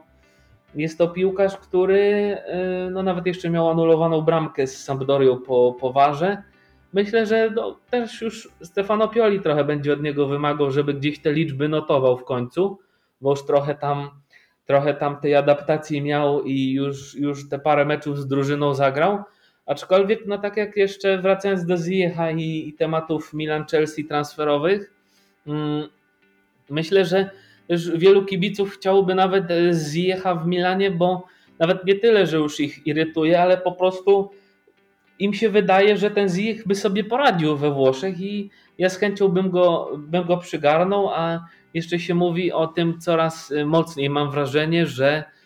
[0.76, 5.94] Jest to piłkarz, który e, no nawet jeszcze miał anulowaną bramkę z Sampdorią po, po
[5.94, 6.44] warze.
[6.94, 11.34] Myślę, że no, też już Stefano Pioli trochę będzie od niego wymagał, żeby gdzieś te
[11.34, 12.80] liczby notował w końcu,
[13.22, 14.10] bo już trochę tam,
[14.66, 19.24] trochę tam tej adaptacji miał i już, już te parę meczów z drużyną zagrał.
[19.70, 24.94] Aczkolwiek, no tak jak jeszcze wracając do Ziecha i, i tematów Milan-Chelsea transferowych,
[25.48, 25.90] mm,
[26.70, 27.30] myślę, że
[27.70, 29.44] już wielu kibiców chciałoby nawet
[29.92, 31.28] Ziecha w Milanie, bo
[31.60, 34.30] nawet nie tyle, że już ich irytuje, ale po prostu
[35.20, 39.28] im się wydaje, że ten Ziyech by sobie poradził we Włoszech i ja z chęcią
[39.28, 44.10] bym go, bym go przygarnął, a jeszcze się mówi o tym coraz mocniej.
[44.10, 45.38] Mam wrażenie, że e,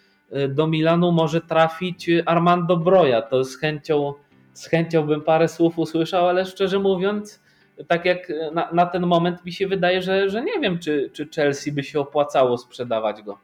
[0.50, 3.22] do Milanu może trafić Armando Broja.
[3.22, 4.14] To z chęcią,
[4.54, 7.44] z chęcią bym parę słów usłyszał, ale szczerze mówiąc,
[7.88, 11.30] tak jak na, na ten moment mi się wydaje, że, że nie wiem, czy, czy
[11.36, 13.38] Chelsea by się opłacało sprzedawać go.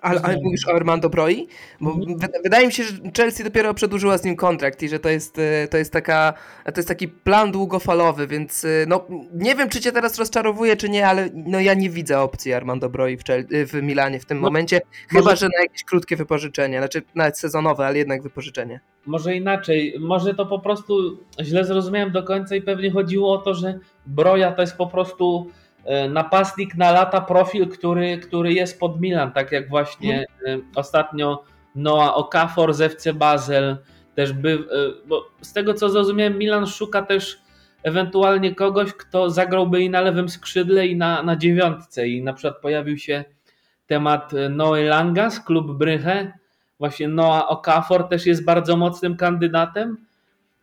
[0.00, 1.48] Ale, ale mówisz o Armando Broi?
[1.80, 2.18] Bo mhm.
[2.42, 5.68] wydaje mi się, że Chelsea dopiero przedłużyła z nim kontrakt i że to jest, e,
[5.68, 6.34] to jest, taka,
[6.64, 10.88] to jest taki plan długofalowy, więc e, no, nie wiem, czy cię teraz rozczarowuje, czy
[10.88, 14.40] nie, ale no, ja nie widzę opcji Armando Broi w, Chelsea, w Milanie w tym
[14.40, 15.36] no, momencie, chyba, może...
[15.36, 18.80] że na jakieś krótkie wypożyczenie, znaczy nawet sezonowe, ale jednak wypożyczenie.
[19.06, 23.54] Może inaczej, może to po prostu źle zrozumiałem do końca i pewnie chodziło o to,
[23.54, 25.50] że Broja to jest po prostu
[26.08, 30.62] napastnik na lata profil, który, który jest pod Milan, tak jak właśnie hmm.
[30.74, 33.76] ostatnio Noah Okafor z FC Basel
[34.14, 37.40] też by, e, bo z tego co zrozumiałem Milan szuka też
[37.82, 42.08] ewentualnie kogoś, kto zagrałby i na lewym skrzydle i na, na dziewiątce.
[42.08, 43.24] I na przykład pojawił się
[43.86, 46.32] temat Noe Langas, klub Bryche,
[46.78, 49.96] właśnie Noah Okafor też jest bardzo mocnym kandydatem,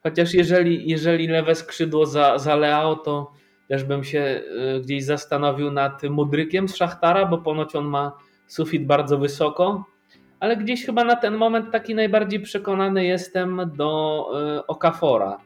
[0.04, 3.32] chociaż jeżeli, jeżeli lewe skrzydło za, za Leao, to
[3.68, 4.44] też bym się
[4.78, 8.12] y, gdzieś zastanowił nad Mudrykiem z Szachtara, bo ponoć on ma
[8.48, 9.86] sufit bardzo wysoko,
[10.40, 14.26] ale gdzieś chyba na ten moment taki najbardziej przekonany jestem do
[14.58, 15.38] y, Okafora.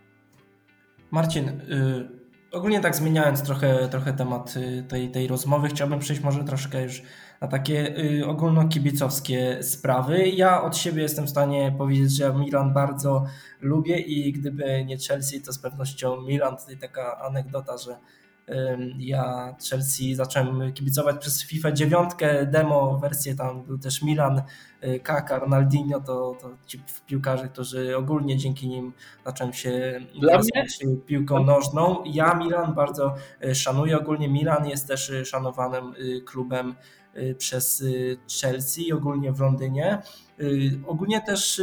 [1.11, 4.53] Marcin, y, ogólnie tak zmieniając trochę, trochę temat
[4.87, 7.01] tej, tej rozmowy, chciałbym przejść może troszkę już
[7.41, 10.29] na takie y, ogólnokibicowskie sprawy.
[10.29, 13.25] Ja od siebie jestem w stanie powiedzieć, że Milan bardzo
[13.61, 16.57] lubię i gdyby nie Chelsea, to z pewnością Milan.
[16.57, 17.97] Tutaj taka anegdota, że
[18.99, 22.11] ja Chelsea zacząłem kibicować przez FIFA 9,
[22.45, 24.41] demo wersję, tam był też Milan,
[24.83, 28.93] y, Kaka, Ronaldinho, to, to ci piłkarze, którzy ogólnie dzięki nim
[29.25, 32.03] zacząłem się interesować piłką nożną.
[32.05, 35.93] Ja Milan bardzo y, szanuję, ogólnie Milan jest też szanowanym
[36.25, 37.00] klubem Y,
[37.37, 40.01] przez y, Chelsea, ogólnie w Londynie.
[40.39, 41.61] Y, ogólnie też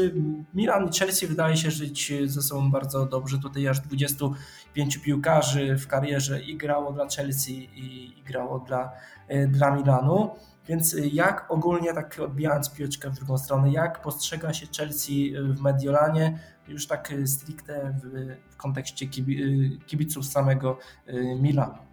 [0.54, 3.38] Milan i Chelsea wydaje się żyć ze sobą bardzo dobrze.
[3.38, 8.92] Tutaj aż 25 piłkarzy w karierze i grało dla Chelsea i, i grało dla,
[9.48, 10.30] dla Milanu.
[10.68, 16.38] Więc jak ogólnie, tak odbijając piłeczkę w drugą stronę, jak postrzega się Chelsea w Mediolanie,
[16.68, 19.06] już tak stricte w, w kontekście
[19.86, 20.78] kibiców samego
[21.40, 21.87] Milanu?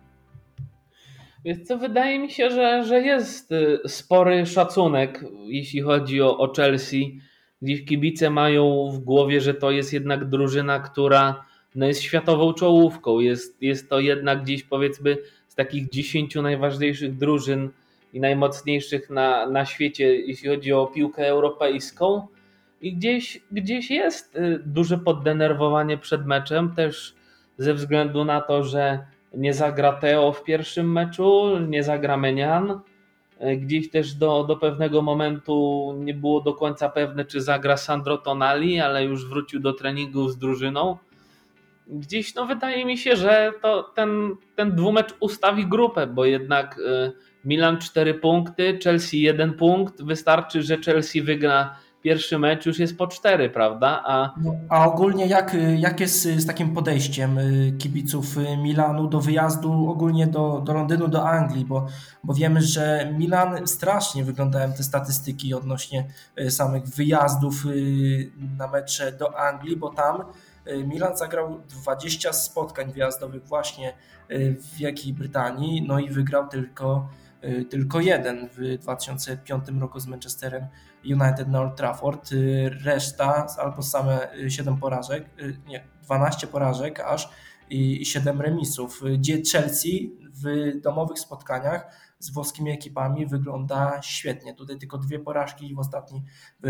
[1.46, 6.54] Więc co wydaje mi się, że, że jest y, spory szacunek, jeśli chodzi o, o
[6.54, 7.20] Chelsea.
[7.62, 13.20] Gdzieś kibice mają w głowie, że to jest jednak drużyna, która no jest światową czołówką.
[13.20, 17.70] Jest, jest to jednak gdzieś powiedzmy z takich dziesięciu najważniejszych drużyn
[18.14, 22.28] i najmocniejszych na, na świecie, jeśli chodzi o piłkę europejską.
[22.82, 27.16] I gdzieś, gdzieś jest y, duże poddenerwowanie przed meczem, też
[27.58, 32.80] ze względu na to, że nie zagra Teo w pierwszym meczu, nie zagra Menian.
[33.40, 38.18] E, gdzieś też do, do pewnego momentu nie było do końca pewne, czy zagra Sandro
[38.18, 40.98] Tonali, ale już wrócił do treningu z drużyną.
[41.88, 47.12] Gdzieś no wydaje mi się, że to ten, ten dwumecz ustawi grupę, bo jednak e,
[47.46, 50.04] Milan 4 punkty, Chelsea 1 punkt.
[50.04, 54.04] Wystarczy, że Chelsea wygra pierwszy mecz już jest po cztery, prawda?
[54.06, 59.22] A, no, a ogólnie jak, jak jest z takim podejściem y, kibiców y, Milanu do
[59.22, 61.88] wyjazdu ogólnie do, do Londynu, do Anglii, bo,
[62.24, 66.08] bo wiemy, że Milan strasznie wyglądają te statystyki odnośnie
[66.40, 67.64] y, samych wyjazdów
[68.58, 70.24] na mecze do Anglii, bo tam
[70.88, 73.94] Milan zagrał 20 spotkań wyjazdowych właśnie
[74.30, 77.10] w Wielkiej Brytanii, no i wygrał tylko
[77.70, 80.68] tylko jeden w 2005 roku z Manchesterem
[81.06, 82.30] United na Old Trafford.
[82.84, 85.30] Reszta albo same 7 porażek,
[85.68, 87.30] nie, 12 porażek aż
[87.70, 89.02] i 7 remisów.
[89.18, 94.54] Gdzie Chelsea w domowych spotkaniach z włoskimi ekipami wygląda świetnie.
[94.54, 96.24] Tutaj tylko dwie porażki w ostatnich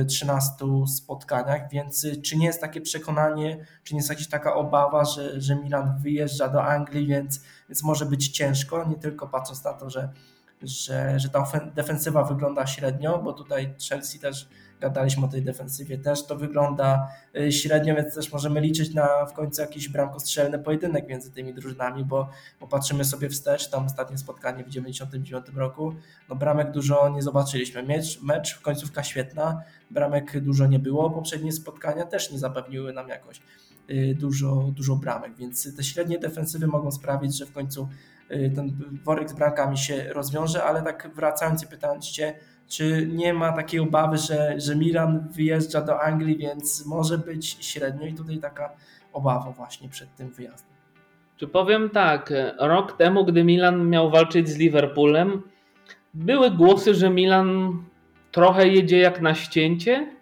[0.07, 0.51] 13
[0.87, 5.55] spotkaniach, więc czy nie jest takie przekonanie, czy nie jest jakaś taka obawa, że, że
[5.55, 10.13] Milan wyjeżdża do Anglii, więc, więc może być ciężko, nie tylko patrząc na to, że,
[10.61, 14.49] że, że ta defensywa wygląda średnio, bo tutaj Chelsea też
[14.81, 17.07] gadaliśmy o tej defensywie, też to wygląda
[17.39, 22.05] y, średnio, więc też możemy liczyć na w końcu jakiś bramkostrzelny pojedynek między tymi drużynami,
[22.05, 25.93] bo popatrzymy sobie wstecz, tam ostatnie spotkanie w 99 roku,
[26.29, 32.05] no bramek dużo nie zobaczyliśmy, mecz, mecz końcówka świetna, bramek dużo nie było, poprzednie spotkania
[32.05, 33.41] też nie zapewniły nam jakoś
[33.89, 37.89] y, dużo, dużo bramek, więc te średnie defensywy mogą sprawić, że w końcu
[38.29, 42.33] ten worek z bramkami się rozwiąże, ale tak wracając i pytając Cię,
[42.67, 48.07] czy nie ma takiej obawy, że, że Milan wyjeżdża do Anglii, więc może być średnio
[48.07, 48.69] i tutaj taka
[49.13, 50.75] obawa właśnie przed tym wyjazdem.
[51.37, 55.41] Czy powiem tak, rok temu, gdy Milan miał walczyć z Liverpoolem,
[56.13, 57.79] były głosy, że Milan
[58.31, 60.15] trochę jedzie jak na ścięcie.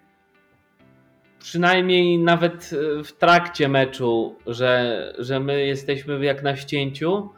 [1.38, 2.70] Przynajmniej nawet
[3.04, 7.30] w trakcie meczu, że, że my jesteśmy jak na ścięciu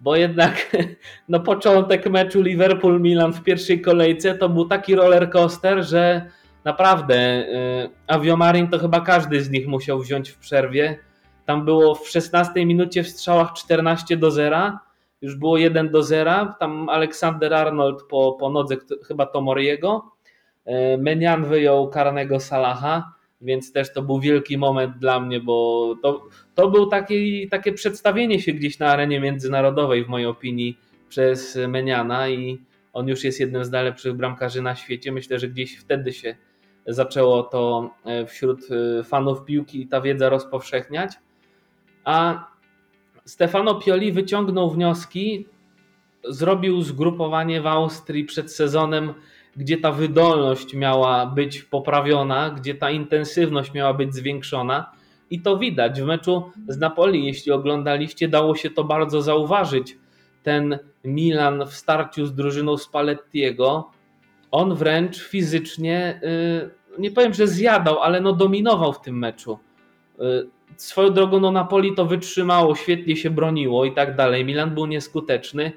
[0.00, 0.76] bo jednak
[1.28, 6.30] no, początek meczu Liverpool-Milan w pierwszej kolejce to był taki roller coaster, że
[6.64, 10.98] naprawdę y, Aviomarin to chyba każdy z nich musiał wziąć w przerwie.
[11.46, 14.78] Tam było w 16 minucie w strzałach 14 do 0,
[15.22, 16.54] już było 1 do 0.
[16.60, 18.76] Tam Aleksander Arnold po, po nodze
[19.08, 20.12] chyba Tomoriego.
[20.66, 26.26] Y, Menian wyjął karnego Salaha więc też to był wielki moment dla mnie, bo to,
[26.54, 32.28] to był taki, takie przedstawienie się gdzieś na arenie międzynarodowej, w mojej opinii, przez Meniana
[32.28, 32.58] i
[32.92, 35.12] on już jest jednym z najlepszych bramkarzy na świecie.
[35.12, 36.36] Myślę, że gdzieś wtedy się
[36.86, 41.12] zaczęło to e, wśród e, fanów piłki ta wiedza rozpowszechniać.
[42.04, 42.46] A
[43.24, 45.46] Stefano Pioli wyciągnął wnioski,
[46.24, 49.14] zrobił zgrupowanie w Austrii przed sezonem
[49.58, 54.92] gdzie ta wydolność miała być poprawiona, gdzie ta intensywność miała być zwiększona.
[55.30, 57.26] I to widać w meczu z Napoli.
[57.26, 59.98] Jeśli oglądaliście, dało się to bardzo zauważyć.
[60.42, 63.90] Ten Milan w starciu z drużyną Spallettiego,
[64.50, 66.20] on wręcz fizycznie,
[66.96, 69.58] y, nie powiem, że zjadał, ale no dominował w tym meczu.
[70.20, 74.44] Y, swoją drogą, no Napoli to wytrzymało, świetnie się broniło i tak dalej.
[74.44, 75.72] Milan był nieskuteczny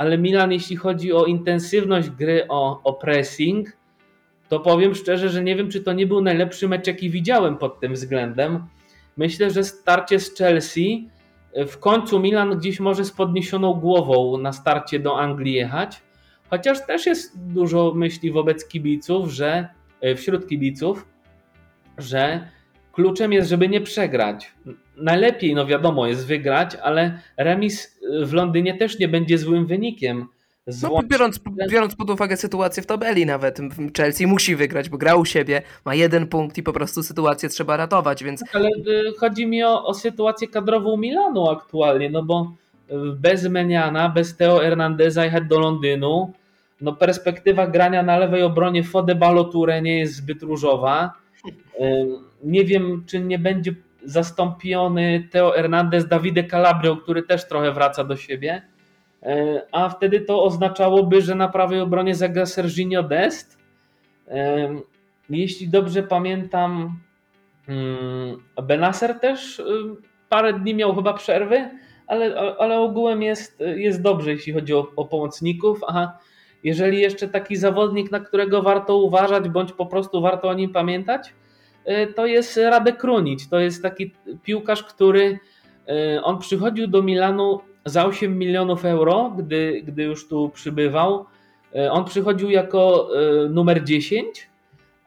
[0.00, 3.76] ale Milan, jeśli chodzi o intensywność gry, o, o pressing,
[4.48, 7.80] to powiem szczerze, że nie wiem, czy to nie był najlepszy mecz, jaki widziałem pod
[7.80, 8.66] tym względem.
[9.16, 11.08] Myślę, że starcie z Chelsea,
[11.68, 16.02] w końcu Milan gdzieś może z podniesioną głową na starcie do Anglii jechać,
[16.50, 19.68] chociaż też jest dużo myśli wobec kibiców, że
[20.00, 21.06] e, wśród kibiców,
[21.98, 22.48] że
[22.92, 24.52] kluczem jest, żeby nie przegrać.
[25.00, 30.26] Najlepiej, no wiadomo, jest wygrać, ale remis w Londynie też nie będzie złym wynikiem.
[30.82, 33.58] No, biorąc, biorąc pod uwagę sytuację w tabeli nawet,
[33.96, 37.76] Chelsea musi wygrać, bo gra u siebie, ma jeden punkt i po prostu sytuację trzeba
[37.76, 38.44] ratować, więc...
[38.52, 42.52] Ale y, chodzi mi o, o sytuację kadrową Milanu aktualnie, no bo
[42.90, 46.32] y, bez Meniana, bez Teo Hernandeza jechać do Londynu,
[46.80, 51.12] no perspektywa grania na lewej obronie Fode Baloture nie jest zbyt różowa.
[51.46, 52.06] Y,
[52.44, 58.16] nie wiem, czy nie będzie zastąpiony Teo Hernandez Davide Calabrio, który też trochę wraca do
[58.16, 58.62] siebie.
[59.22, 63.58] E, a wtedy to oznaczałoby, że na prawej obronie zagra Serginio Dest.
[64.28, 64.68] E,
[65.30, 66.98] jeśli dobrze pamiętam,
[67.68, 69.64] mm, Benacer też y,
[70.28, 71.70] parę dni miał chyba przerwy,
[72.06, 75.80] ale, ale ogółem jest, jest dobrze, jeśli chodzi o, o pomocników.
[75.88, 76.18] A
[76.64, 81.32] jeżeli jeszcze taki zawodnik, na którego warto uważać, bądź po prostu warto o nim pamiętać,
[81.32, 81.39] E,
[82.16, 83.48] to jest Radek Krunić.
[83.48, 84.12] To jest taki
[84.42, 85.38] piłkarz, który
[85.88, 91.26] e, on przychodził do Milanu za 8 milionów euro, gdy, gdy już tu przybywał.
[91.74, 93.08] E, on przychodził jako
[93.50, 94.50] numer 10,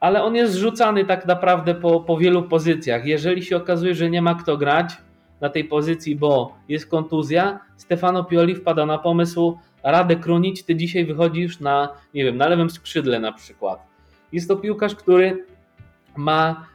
[0.00, 3.06] ale on jest zrzucany tak naprawdę po, po wielu pozycjach.
[3.06, 4.96] Jeżeli się okazuje, że nie ma kto grać
[5.40, 11.04] na tej pozycji, bo jest kontuzja, Stefano Pioli wpada na pomysł, Radek Krunić, ty dzisiaj
[11.04, 13.86] wychodzisz na, nie wiem, na lewym skrzydle na przykład.
[14.32, 15.44] Jest to piłkarz, który
[16.16, 16.66] ma,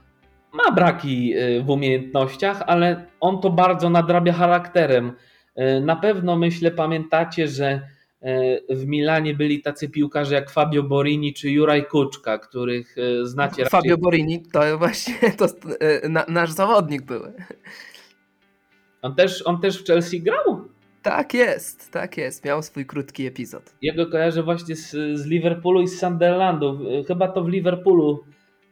[0.53, 5.11] ma braki y, w umiejętnościach, ale on to bardzo nadrabia charakterem.
[5.57, 7.81] Y, na pewno myślę, pamiętacie, że
[8.23, 13.65] y, w Milanie byli tacy piłkarze jak Fabio Borini czy Juraj Kuczka, których znacie.
[13.65, 14.03] Fabio raczej...
[14.03, 15.45] Borini to właśnie to
[16.09, 17.21] na, nasz zawodnik był.
[19.01, 20.69] On też, on też w Chelsea grał?
[21.01, 22.45] Tak jest, tak jest.
[22.45, 23.73] Miał swój krótki epizod.
[23.81, 26.79] Jego kojarzę właśnie z, z Liverpoolu i z Sunderlandu.
[27.07, 28.23] Chyba to w Liverpoolu.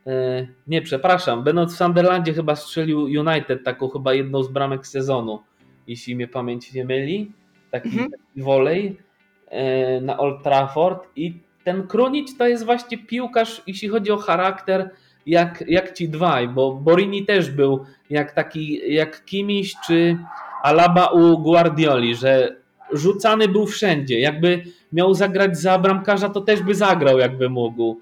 [0.08, 1.44] E, nie, przepraszam.
[1.44, 5.40] Będąc w Sunderlandzie chyba strzelił United taką chyba jedną z bramek sezonu,
[5.88, 7.32] jeśli mnie pamięć nie myli.
[7.72, 8.12] Taki, Mhm.
[8.12, 8.98] taki wolej
[9.50, 11.34] e, na Old Trafford i
[11.64, 14.90] ten Krunic to jest właśnie piłkarz, jeśli chodzi o charakter,
[15.26, 20.18] jak, jak ci dwaj, bo Borini też był jak taki, jak Kimiś czy
[20.64, 22.56] Alaba u Guardioli, że
[22.94, 24.20] rzucany był wszędzie.
[24.20, 28.00] Jakby miał zagrać za bramkarza, to też by zagrał, jakby mógł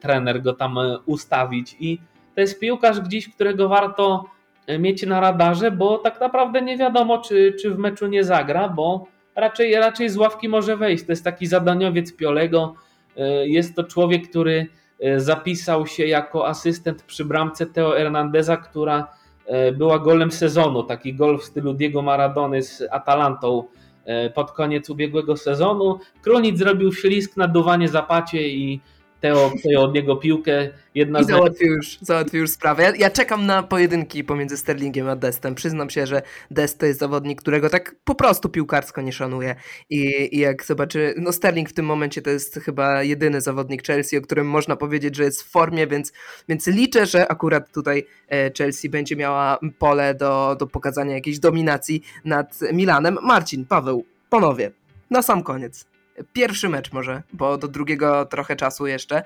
[0.00, 1.76] trener go tam e, ustawić.
[1.80, 1.98] I
[2.34, 4.24] to jest piłkarz gdzieś, którego warto
[4.66, 8.68] e, mieć na radarze, bo tak naprawdę nie wiadomo, czy, czy w meczu nie zagra,
[8.68, 11.04] bo raczej, raczej z ławki może wejść.
[11.06, 12.74] To jest taki zadaniowiec Piolego.
[13.16, 14.66] E, Jest to człowiek, który
[15.00, 19.08] e, zapisał się jako asystent przy bramce Teo Hernandeza, która
[19.46, 20.82] e, była golem sezonu.
[20.82, 23.64] Taki gol w stylu Diego Maradony z Atalantą
[24.04, 25.98] e, pod koniec ubiegłego sezonu.
[26.22, 28.80] Kronic zrobił ślisk na duwanie zapacie i
[29.22, 30.68] Teo przejął od niego piłkę.
[30.94, 32.82] Jedna I załatwił już, załatwił już sprawę.
[32.82, 35.54] Ja, ja czekam na pojedynki pomiędzy Sterlingiem a Destem.
[35.54, 39.54] Przyznam się, że Dest to jest zawodnik, którego tak po prostu piłkarsko nie szanuję.
[39.90, 44.16] I, I jak zobaczy, no Sterling w tym momencie to jest chyba jedyny zawodnik Chelsea,
[44.16, 46.12] o którym można powiedzieć, że jest w formie, więc,
[46.48, 52.02] więc liczę, że akurat tutaj e, Chelsea będzie miała pole do, do pokazania jakiejś dominacji
[52.24, 53.18] nad Milanem.
[53.22, 54.70] Marcin, Paweł, panowie,
[55.10, 55.91] na sam koniec.
[56.32, 59.22] Pierwszy mecz może, bo do drugiego trochę czasu jeszcze,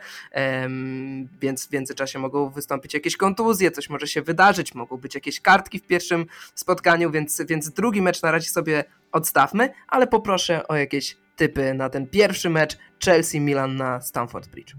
[1.41, 5.78] więc w międzyczasie mogą wystąpić jakieś kontuzje, coś może się wydarzyć, mogą być jakieś kartki
[5.78, 11.16] w pierwszym spotkaniu, więc, więc drugi mecz na razie sobie odstawmy, ale poproszę o jakieś
[11.37, 14.74] typy na ten pierwszy mecz Chelsea-Milan na Stamford Bridge.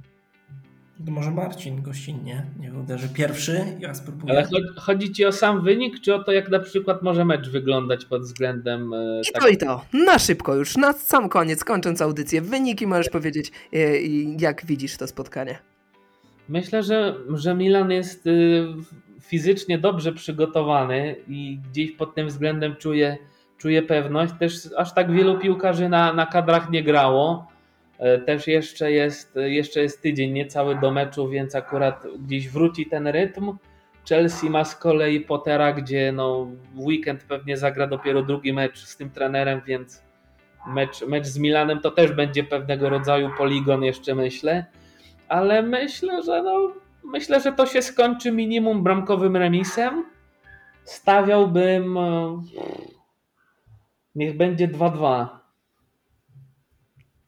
[1.06, 4.34] To może Marcin gościnnie, nie uderzy pierwszy, ja spróbuję.
[4.34, 7.50] Ale chodzi, chodzi ci o sam wynik, czy o to, jak na przykład może mecz
[7.50, 8.94] wyglądać pod względem.
[8.94, 12.88] e, I tak- to i to, na szybko już, na sam koniec, kończąc audycję, wyniki
[12.88, 13.78] możesz powiedzieć, e,
[14.40, 15.58] jak widzisz to spotkanie.
[16.50, 18.66] Myślę, że, że Milan jest y,
[19.22, 23.18] fizycznie dobrze przygotowany i gdzieś pod tym względem czuje,
[23.58, 24.34] czuje pewność.
[24.40, 27.48] Też aż tak wielu piłkarzy na, na kadrach nie grało.
[28.00, 33.08] E, Też jeszcze jest, jeszcze jest tydzień niecały do meczu, więc akurat gdzieś wróci ten
[33.08, 33.58] rytm.
[34.10, 39.10] Chelsea ma z kolei Pottera, gdzie no, weekend pewnie zagra dopiero drugi mecz z tym
[39.10, 40.04] trenerem, więc
[40.68, 44.66] mecz, mecz z Milanem to też będzie pewnego rodzaju poligon jeszcze myślę
[45.28, 46.74] ale myślę, że no,
[47.04, 50.06] myślę, że to się skończy minimum bramkowym remisem.
[50.84, 52.42] Stawiałbym e,
[54.16, 55.28] niech będzie 2-2.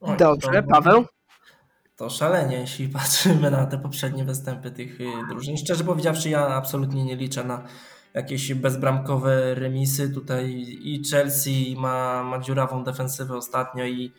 [0.02, 1.06] Oj, Dobrze, to- Paweł?
[1.96, 5.58] To szalenie, jeśli patrzymy na te poprzednie występy tych y, drużyn.
[5.58, 7.64] Szczerze powiedziawszy, ja absolutnie nie liczę na
[8.14, 10.10] jakieś bezbramkowe remisy.
[10.10, 10.52] Tutaj
[10.84, 14.12] i Chelsea ma, ma dziurawą defensywę ostatnio i,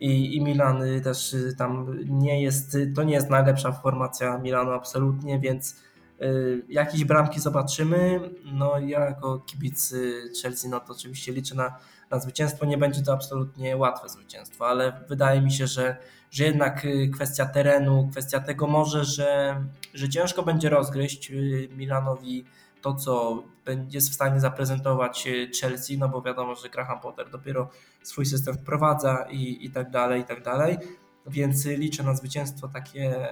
[0.00, 4.70] i, i Milan y, też y, tam nie jest, to nie jest najlepsza formacja Milanu
[4.70, 5.76] absolutnie, więc
[6.22, 8.20] y, jakieś bramki zobaczymy.
[8.52, 9.94] No ja jako kibic
[10.42, 11.76] Chelsea, no to oczywiście liczę na,
[12.10, 12.66] na zwycięstwo.
[12.66, 15.96] Nie będzie to absolutnie łatwe zwycięstwo, ale wydaje mi się, że
[16.30, 19.60] że jednak y, kwestia terenu, kwestia tego może, że,
[19.94, 22.44] że ciężko będzie rozgryźć y, Milanowi
[22.82, 27.68] to, co będzie w stanie zaprezentować y, Chelsea, no bo wiadomo, że Graham Potter dopiero
[28.02, 30.78] swój system wprowadza i, i tak dalej, i tak dalej.
[31.26, 33.28] Więc liczę na zwycięstwo takie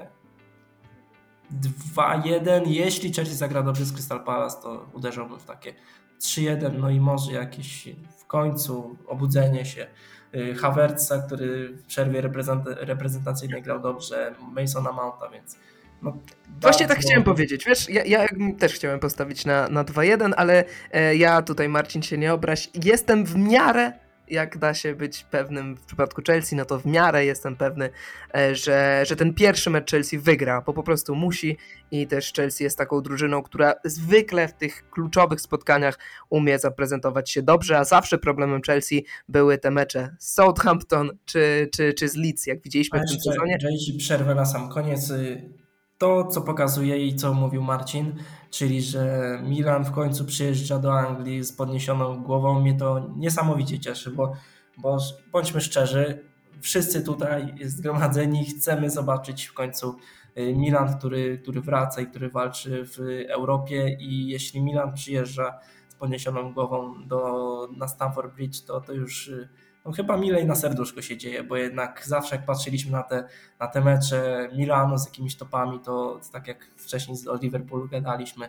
[1.96, 2.66] 2-1.
[2.66, 5.74] Jeśli Chelsea zagra dobrze z Crystal Palace, to uderzałbym w takie
[6.20, 7.88] 3-1, no i może jakieś
[8.28, 9.86] końcu obudzenie się.
[10.34, 15.56] Y, Havertza, który w przerwie reprezent- reprezentacyjnej grał dobrze, Masona Mounta, więc
[16.02, 16.16] no,
[16.60, 18.26] Właśnie tak chciałem powiedzieć, wiesz, ja, ja
[18.58, 23.24] też chciałem postawić na, na 2-1, ale e, ja tutaj, Marcin, się nie obraź, jestem
[23.24, 23.92] w miarę,
[24.30, 27.90] jak da się być pewnym w przypadku Chelsea, no to w miarę jestem pewny,
[28.34, 31.56] e, że, że ten pierwszy mecz Chelsea wygra, bo po prostu musi
[31.90, 35.98] i też Chelsea jest taką drużyną, która zwykle w tych kluczowych spotkaniach
[36.30, 41.94] umie zaprezentować się dobrze, a zawsze problemem Chelsea były te mecze z Southampton czy, czy,
[41.94, 43.58] czy z Leeds, jak widzieliśmy A w tym sezonie.
[43.70, 45.57] jeśli przerwę na sam koniec, y,
[45.98, 48.14] to co pokazuje i co mówił Marcin,
[48.50, 54.10] czyli że Milan w końcu przyjeżdża do Anglii z podniesioną głową, mnie to niesamowicie cieszy,
[54.10, 54.32] bo,
[54.78, 54.98] bo
[55.32, 56.24] bądźmy szczerzy,
[56.60, 59.96] wszyscy tutaj zgromadzeni chcemy zobaczyć w końcu
[60.38, 63.96] y, Milan, który, który wraca i który walczy w Europie.
[64.00, 69.48] I jeśli Milan przyjeżdża z podniesioną głową do, na Stamford Bridge, to to już y,
[69.88, 73.24] no chyba milej na serduszko się dzieje, bo jednak zawsze jak patrzyliśmy na te,
[73.60, 78.48] na te mecze Milanu z jakimiś topami, to tak jak wcześniej z- Liverpoolu gadaliśmy,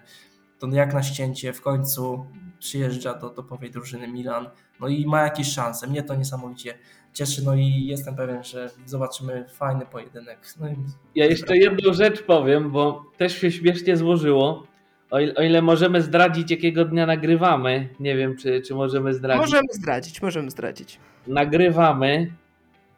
[0.59, 2.25] to jak na ścięcie w końcu
[2.59, 5.87] przyjeżdża do topowej drużyny Milan, no i ma jakieś szanse.
[5.87, 6.73] Mnie to niesamowicie
[7.13, 10.39] cieszy, no i jestem pewien, że zobaczymy fajny pojedynek.
[10.59, 10.67] No
[11.15, 14.67] Ja jeszcze jedną rzecz powiem, bo też się śmiesznie złożyło.
[15.11, 19.41] O ile, o ile możemy zdradzić, jakiego dnia nagrywamy, nie wiem, czy, czy możemy zdradzić.
[19.41, 20.99] Możemy zdradzić, możemy zdradzić.
[21.27, 22.31] Nagrywamy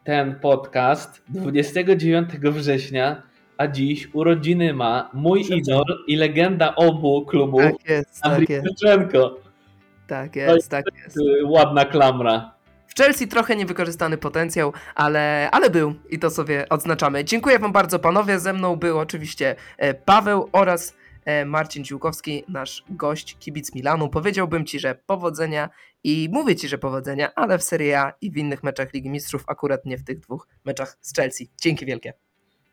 [0.04, 3.22] ten podcast 29 września,
[3.58, 5.60] a dziś urodziny ma mój Przecież.
[5.60, 8.66] idol i legenda obu klubów, Tak jest, tak Andrzej jest,
[10.08, 11.18] tak jest, tak jest.
[11.18, 12.52] Y, Ładna klamra.
[12.88, 17.26] W Chelsea trochę niewykorzystany potencjał, ale, ale był i to sobie odznaczamy.
[17.26, 18.40] Dziękuję Wam bardzo, panowie.
[18.40, 20.96] Ze mną był oczywiście e, Paweł oraz
[21.46, 24.10] Marcin Dziłkowski, nasz gość, kibic Milanu.
[24.10, 25.70] Powiedziałbym Ci, że powodzenia
[26.04, 29.44] i mówię Ci, że powodzenia, ale w Serie A i w innych meczach Ligi Mistrzów,
[29.48, 31.50] akurat nie w tych dwóch meczach z Chelsea.
[31.62, 32.14] Dzięki wielkie.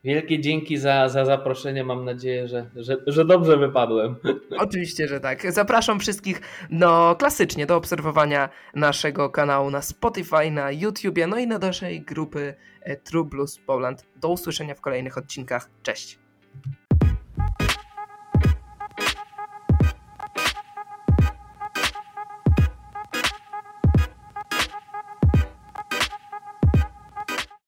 [0.04, 1.84] Wielkie dzięki za, za zaproszenie.
[1.84, 4.16] Mam nadzieję, że, że, że dobrze wypadłem.
[4.58, 5.52] Oczywiście, że tak.
[5.52, 6.40] Zapraszam wszystkich
[6.70, 12.54] no klasycznie do obserwowania naszego kanału na Spotify, na YouTubie, no i na naszej grupy
[12.82, 14.06] e, True Blues Poland.
[14.16, 15.70] Do usłyszenia w kolejnych odcinkach.
[15.82, 16.18] Cześć.